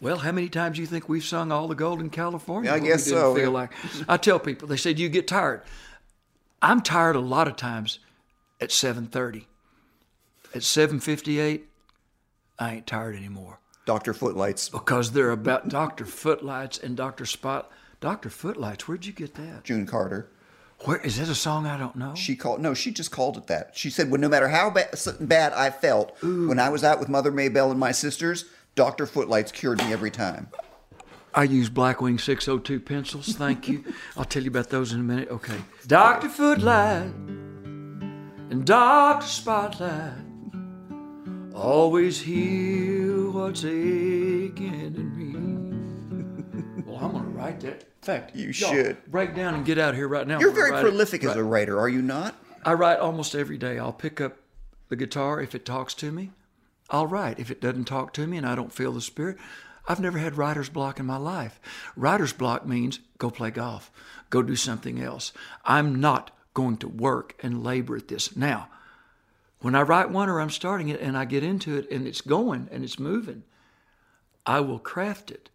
[0.00, 2.70] Well, how many times do you think we've sung all the gold in California?
[2.70, 3.48] Yeah, I guess so, Feel yeah.
[3.50, 3.72] like
[4.08, 5.62] I tell people, they say, "Do you get tired?"
[6.62, 8.00] I'm tired a lot of times
[8.60, 9.46] at 7:30.
[10.54, 11.62] At 7:58,
[12.60, 16.04] I ain't tired anymore Doctor Footlights, because they're about Dr.
[16.04, 17.26] Footlights and Dr.
[17.26, 17.68] Spot.
[18.00, 18.30] Dr.
[18.30, 19.64] Footlights, where'd you get that?
[19.64, 20.30] June Carter.
[20.84, 22.14] Where is that a song I don't know?
[22.14, 22.60] She called.
[22.60, 23.72] No, she just called it that.
[23.74, 24.88] She said, "Well, no matter how ba-
[25.20, 28.44] bad I felt when I was out with Mother Maybelle and my sisters,
[28.76, 30.48] Doctor Footlights cured me every time."
[31.34, 33.34] I use Blackwing 602 pencils.
[33.34, 33.84] Thank you.
[34.16, 35.28] I'll tell you about those in a minute.
[35.30, 35.58] Okay.
[35.86, 36.28] Dr.
[36.28, 37.12] Footlight
[38.50, 39.26] and Dr.
[39.26, 40.29] Spotlight
[41.54, 46.82] always heal what's aching in me.
[46.86, 47.82] well, I'm going to write that.
[47.82, 48.96] In fact, You y'all should.
[49.10, 50.40] break down and get out of here right now.
[50.40, 50.88] You're very write it.
[50.88, 51.38] prolific as Right.
[51.38, 52.34] a writer, are you not?
[52.64, 53.78] I write almost every day.
[53.78, 54.36] I'll pick up
[54.88, 56.30] the guitar if it talks to me.
[56.88, 57.38] I'll write.
[57.38, 59.36] If it doesn't talk to me and I don't feel the spirit,
[59.88, 61.60] I've never had writer's block in my life.
[61.96, 63.90] Writer's block means go play golf,
[64.30, 65.32] go do something else.
[65.64, 68.34] I'm not going to work and labor at this.
[68.36, 68.68] Now,
[69.60, 72.20] when I write one or I'm starting it and I get into it and it's
[72.20, 73.42] going and it's moving,
[74.46, 75.50] I will craft it.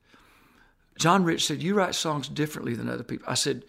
[0.98, 3.26] John Rich said, You write songs differently than other people.
[3.28, 3.64] I said,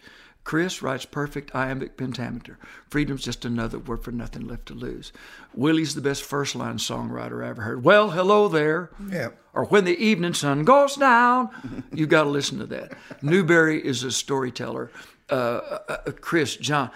[0.47, 2.57] Kris writes perfect iambic pentameter.
[2.89, 5.11] Freedom's just another word for nothing left to lose.
[5.53, 7.83] Willie's the best first line songwriter I ever heard.
[7.83, 8.89] Well, hello there.
[9.11, 9.31] Yeah.
[9.53, 11.83] Or when the evening sun goes down.
[11.91, 12.93] you got to listen to that.
[13.21, 14.89] Newbury is a storyteller.
[15.29, 16.91] Uh, uh, uh, Kris, John.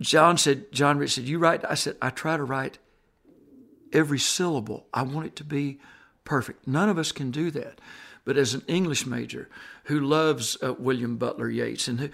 [0.00, 1.64] John said, John Rich said, You write?
[1.68, 2.78] I said, I try to write
[3.92, 4.86] every syllable.
[4.92, 5.80] I want it to be
[6.24, 6.66] perfect.
[6.66, 7.80] None of us can do that.
[8.24, 9.48] But as an English major
[9.84, 12.08] who loves uh, William Butler Yeats and who,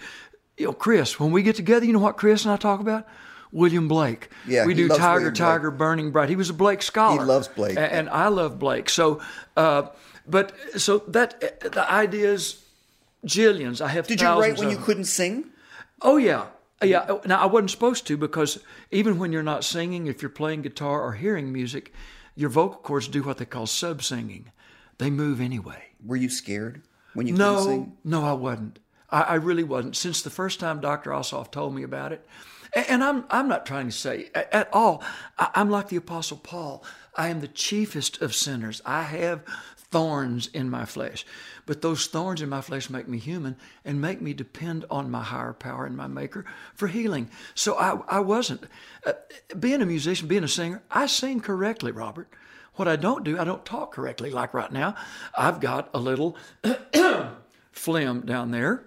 [0.57, 3.05] you know, Kris, when we get together, you know what Kris and I talk about?
[3.51, 4.29] William Blake.
[4.47, 5.35] Yeah, we do Tiger, William Blake.
[5.35, 6.29] Tiger, Burning Bright.
[6.29, 7.21] He was a Blake scholar.
[7.21, 7.77] He loves Blake.
[7.77, 8.89] A- and, I love Blake.
[8.89, 9.21] So,
[9.55, 9.87] uh,
[10.27, 12.63] but so that the idea is
[13.25, 13.81] jillions.
[13.81, 14.07] I have.
[14.07, 15.45] Did you write when you couldn't sing?
[16.01, 16.47] Oh yeah,
[16.83, 17.05] yeah.
[17.09, 18.59] Oh, now I wasn't supposed to because
[18.91, 21.93] even when you're not singing, if you're playing guitar or hearing music,
[22.35, 24.51] your vocal cords do what they call sub singing.
[24.97, 25.83] They move anyway.
[26.05, 26.81] Were you scared
[27.13, 27.97] when you couldn't No, sing?
[28.03, 28.79] no, I wasn't.
[29.09, 29.95] I, I really wasn't.
[29.95, 31.11] Since the first time Dr.
[31.11, 32.25] Ossoff told me about it,
[32.75, 35.03] A- and I'm I'm not trying to say a- at all.
[35.37, 36.83] I, I'm like the Apostle Paul.
[37.15, 38.81] I am the chiefest of sinners.
[38.85, 39.43] I have
[39.95, 41.25] thorns in my flesh,
[41.65, 45.23] but those thorns in my flesh make me human and make me depend on my
[45.23, 46.43] higher power and my Maker
[46.73, 47.29] for healing.
[47.53, 48.65] So I I wasn't
[49.05, 49.13] uh,
[49.57, 50.83] being a musician, being a singer.
[50.91, 52.27] I sing correctly, Robert.
[52.73, 54.31] What I don't do, I don't talk correctly.
[54.31, 54.95] Like right now,
[55.33, 56.35] I've got a little
[57.71, 58.83] phlegm down there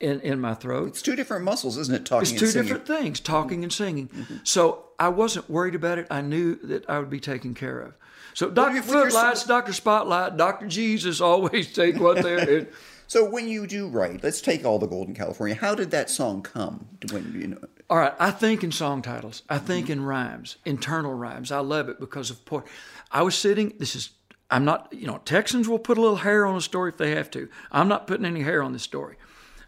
[0.00, 0.88] in, in my throat.
[0.88, 2.04] It's two different muscles, isn't it?
[2.04, 4.08] Talking It's two different things, talking and singing.
[4.08, 4.22] Mm-hmm.
[4.22, 4.36] Mm-hmm.
[4.44, 6.06] So I wasn't worried about it.
[6.10, 7.94] I knew that I would be taken care of.
[8.34, 8.82] So Dr.
[8.82, 9.72] Footlights, Dr.
[9.72, 10.66] Spotlight, Dr.
[10.66, 12.68] Jesus always take what they're.
[13.08, 15.54] So when you do write, let's take all the Golden California.
[15.54, 16.88] How did that song come?
[17.12, 19.42] When you know, All right, I think in song titles.
[19.48, 19.92] I think mm-hmm.
[20.00, 21.52] in rhymes, internal rhymes.
[21.52, 22.64] I love it because of poor.
[23.12, 23.74] I was sitting.
[23.78, 24.10] This is.
[24.50, 24.92] I'm not.
[24.92, 27.48] You know, Texans will put a little hair on a story if they have to.
[27.70, 29.16] I'm not putting any hair on this story.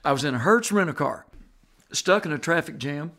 [0.05, 1.27] I was in a Hertz rent a car,
[1.93, 3.13] stuck in a traffic jam.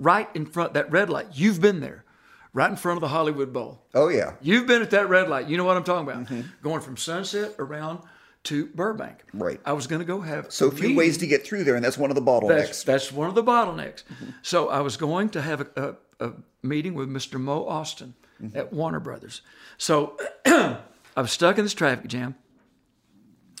[0.00, 1.26] Right in front that red light.
[1.32, 2.04] You've been there,
[2.52, 3.82] right in front of the Hollywood Bowl.
[3.96, 5.48] oh yeah, You've been at that red light.
[5.48, 6.24] You know what I'm talking about.
[6.26, 6.42] Mm-hmm.
[6.62, 7.98] Going from Sunset around
[8.44, 9.24] to Burbank.
[9.34, 9.60] Right.
[9.64, 10.96] I was going to go have so a few meeting.
[10.96, 12.84] ways to get through there, and that's one of the bottlenecks.
[12.84, 14.04] that's one of the bottlenecks.
[14.42, 16.32] So I was going to have a, a, a
[16.62, 17.40] meeting with Mr.
[17.40, 18.12] Mo Ostin
[18.54, 19.42] at Warner Brothers.
[19.78, 20.76] So I
[21.16, 22.36] was stuck in this traffic jam,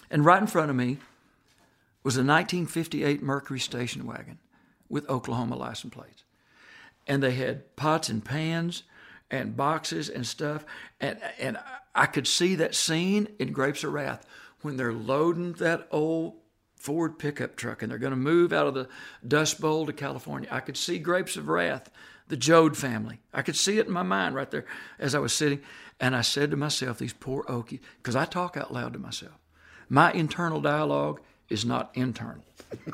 [0.08, 0.98] and right in front of me
[2.02, 4.38] was a 1958 Mercury station wagon
[4.88, 6.24] with Oklahoma license plates.
[7.06, 8.82] And they had pots and pans
[9.30, 10.64] and boxes and stuff.
[11.00, 11.58] And, and
[11.94, 14.26] I could see that scene in Grapes of Wrath
[14.62, 16.34] when they're loading that old
[16.76, 18.88] Ford pickup truck and they're going to move out of the
[19.26, 20.48] Dust Bowl to California.
[20.50, 21.90] I could see Grapes of Wrath,
[22.28, 23.20] the Joad family.
[23.32, 24.64] I could see it in my mind right there
[24.98, 25.60] as I was sitting.
[26.00, 29.38] And I said to myself, these poor Okies, because I talk out loud to myself.
[29.88, 32.44] My internal dialogue is not internal.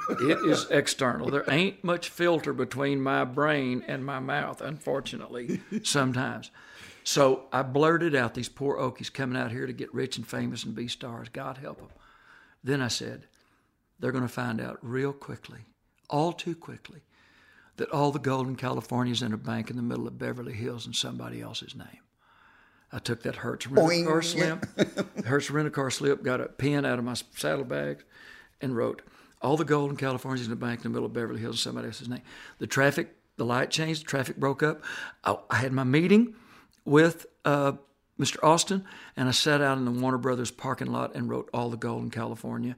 [0.09, 1.31] It is external.
[1.31, 6.51] There ain't much filter between my brain and my mouth, unfortunately, sometimes.
[7.03, 10.65] So I blurted out these poor Okies coming out here to get rich and famous
[10.65, 11.29] and be stars.
[11.29, 11.89] God help them.
[12.63, 13.27] Then I said,
[13.99, 15.61] they're going to find out real quickly,
[16.09, 17.01] all too quickly,
[17.77, 20.53] that all the gold in California is in a bank in the middle of Beverly
[20.53, 22.01] Hills in somebody else's name.
[22.93, 24.65] I took that Hertz rent car slip,
[25.27, 28.05] Hertz rent a car slip, got a pen out of my saddlebags,
[28.65, 29.03] and wrote,
[29.41, 31.61] "All the gold in California is in a bank in the middle of Beverly Hills,
[31.61, 32.23] somebody else's name."
[32.59, 34.83] The traffic, the light changed, the traffic broke up.
[35.23, 36.35] I, I had my meeting
[36.85, 37.73] with uh,
[38.19, 38.39] Mr.
[38.39, 38.85] Ostin,
[39.17, 42.03] and I sat out in the Warner Brothers parking lot and wrote "All the gold
[42.03, 42.77] in California."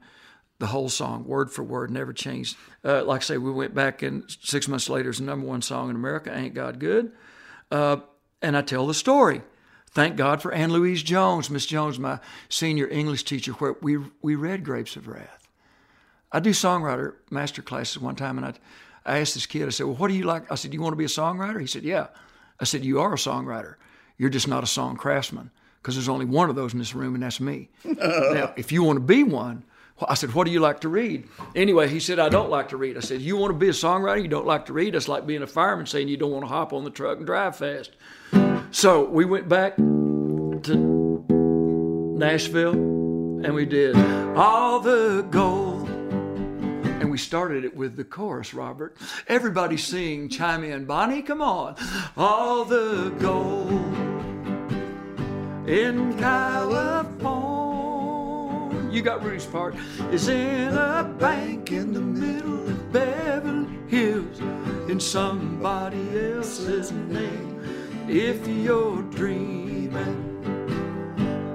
[0.59, 2.57] The whole song, word for word, never changed.
[2.83, 5.61] Uh, like I say, we went back, and six months later, it's the number one
[5.61, 6.35] song in America.
[6.35, 7.11] Ain't God good?
[7.69, 7.97] Uh,
[8.41, 9.43] and I tell the story.
[9.91, 12.19] Thank God for Anne Louise Jones, Miss Jones, my
[12.49, 15.46] senior English teacher, where we we read Grapes of Wrath.
[16.31, 18.53] I do songwriter master classes one time, and I,
[19.05, 20.81] I asked this kid, I said, "Well, what do you like?" I said, Do "You
[20.81, 22.07] want to be a songwriter?" He said, "Yeah."
[22.59, 23.75] I said, "You are a songwriter.
[24.17, 25.51] You're just not a song craftsman
[25.81, 28.83] because there's only one of those in this room, and that's me." now, if you
[28.83, 29.63] want to be one,
[30.07, 32.77] I said, "What do you like to read?" Anyway, he said, "I don't like to
[32.77, 34.21] read." I said, "You want to be a songwriter?
[34.21, 34.95] You don't like to read?
[34.95, 37.25] That's like being a fireman saying you don't want to hop on the truck and
[37.25, 37.91] drive fast."
[38.71, 41.25] So we went back to
[42.17, 43.95] Nashville and we did
[44.35, 45.66] all the gold.
[47.07, 48.97] And we started it with the chorus, Robert.
[49.29, 50.83] Everybody sing, chime in.
[50.83, 51.77] Bonnie, come on.
[52.17, 53.71] All the gold
[55.65, 57.31] in California.
[58.91, 59.75] You got Rudy's part.
[60.11, 64.41] Is in a bank in the middle of Beverly Hills
[64.89, 67.63] in somebody else's name.
[68.09, 70.43] If you're dreaming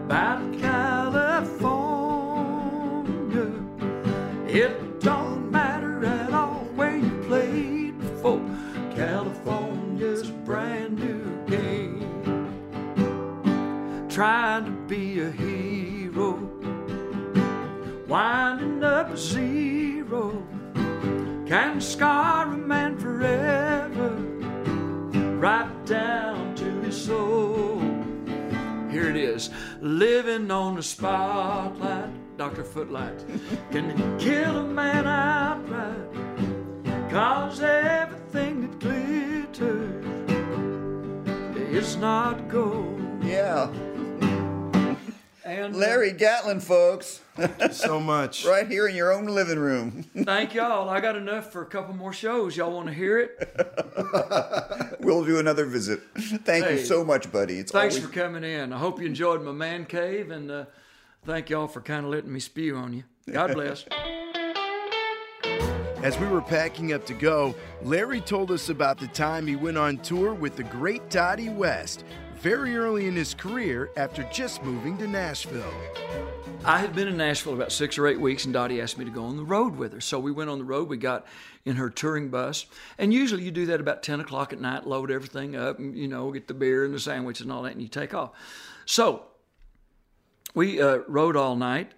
[0.06, 1.92] about California.
[4.48, 5.41] It don't
[32.52, 32.52] spotlight.
[32.52, 32.64] Dr.
[32.64, 33.24] Footlights
[33.70, 35.96] can kill a man outright.
[37.10, 40.04] Cause everything that glitters
[41.74, 43.00] is not gold.
[43.22, 43.70] Yeah.
[45.44, 47.20] And uh, Larry Gatlin, folks.
[47.72, 48.44] so much.
[48.46, 50.04] right here in your own living room.
[50.24, 50.88] thank y'all.
[50.88, 52.56] I got enough for a couple more shows.
[52.56, 54.98] Y'all want to hear it?
[55.00, 56.00] we'll do another visit.
[56.16, 57.58] Thank you so much, buddy.
[57.58, 58.72] It's Thanks always for coming in.
[58.72, 60.64] I hope you enjoyed my man cave, and uh,
[61.24, 63.04] thank y'all for kind of letting me spew on you.
[63.30, 63.84] God bless.
[66.02, 69.78] As we were packing up to go, Larry told us about the time he went
[69.78, 72.04] on tour with the great Dottie West
[72.34, 75.72] very early in his career after just moving to Nashville.
[76.64, 79.12] I had been in Nashville about six or eight weeks, and Dottie asked me to
[79.12, 80.00] go on the road with her.
[80.00, 80.88] So we went on the road.
[80.88, 81.24] We got
[81.64, 82.66] in her touring bus,
[82.98, 84.88] and usually you do that about ten o'clock at night.
[84.88, 87.72] Load everything up, and you know, get the beer and the sandwich and all that,
[87.72, 88.32] and you take off.
[88.86, 89.22] So
[90.54, 91.92] we uh, rode all night,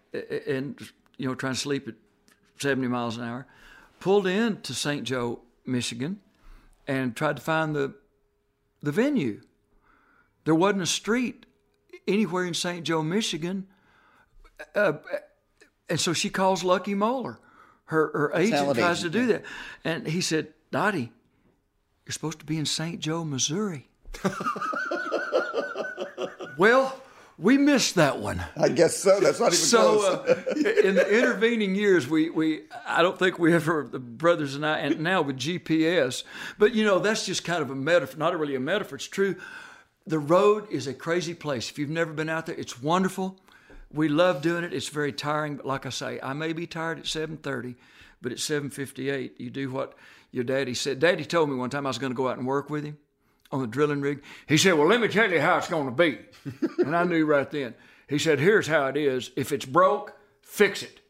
[0.46, 0.78] and
[1.16, 1.94] you know, trying to sleep at
[2.58, 3.46] seventy miles an hour.
[4.00, 5.04] Pulled in to St.
[5.04, 6.20] Joe, Michigan,
[6.86, 7.94] and tried to find the
[8.82, 9.40] the venue.
[10.44, 11.46] There wasn't a street
[12.06, 12.84] anywhere in St.
[12.84, 13.66] Joe, Michigan
[14.74, 17.38] and so she calls Lucky Moeller.
[17.86, 19.42] Her her agent tries to do that,
[19.84, 21.12] and he said, "Dottie,
[22.04, 22.98] you're supposed to be in St.
[23.00, 23.88] Joe, Missouri."
[26.58, 26.98] well,
[27.36, 28.44] we missed that one.
[28.56, 29.18] I guess so.
[29.20, 30.28] That's not even So close.
[30.28, 34.64] uh, in the intervening years, we, we I don't think we ever the brothers and
[34.64, 36.22] I and now with GPS,
[36.58, 38.96] but you know that's just kind of a metaphor, not really a metaphor.
[38.96, 39.36] It's true.
[40.06, 41.70] The road is a crazy place.
[41.70, 43.38] If you've never been out there, it's wonderful.
[43.92, 44.72] We love doing it.
[44.74, 47.76] It's very tiring, but like I say, I may be tired at seven thirty,
[48.22, 49.94] but at seven fifty eight, you do what
[50.30, 50.98] your daddy said.
[51.00, 52.98] Daddy told me one time I was going to go out and work with him
[53.54, 54.20] on the drilling rig.
[54.48, 56.18] He said, Well, let me tell you how it's going to be.
[56.84, 57.74] and I knew right then.
[58.08, 59.30] He said, Here's how it is.
[59.36, 61.00] If it's broke, fix it.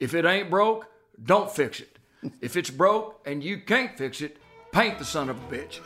[0.00, 0.86] If it ain't broke,
[1.22, 1.98] don't fix it.
[2.40, 4.38] If it's broke and you can't fix it,
[4.72, 5.80] paint the son of a bitch.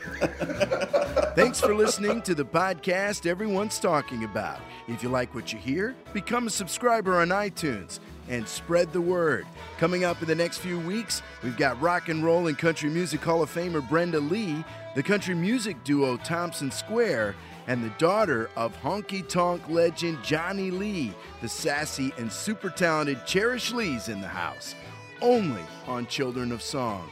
[1.35, 4.61] Thanks for listening to the podcast everyone's talking about.
[4.87, 9.45] If you like what you hear, become a subscriber on iTunes and spread the word.
[9.77, 13.21] Coming up in the next few weeks, we've got rock and roll and country music
[13.21, 14.63] Hall of Famer Brenda Lee,
[14.95, 17.35] the country music duo Thompson Square,
[17.67, 23.73] and the daughter of honky tonk legend Johnny Lee, the sassy and super talented Cherish
[23.73, 24.75] Lee's in the house.
[25.21, 27.11] Only on Children of Song.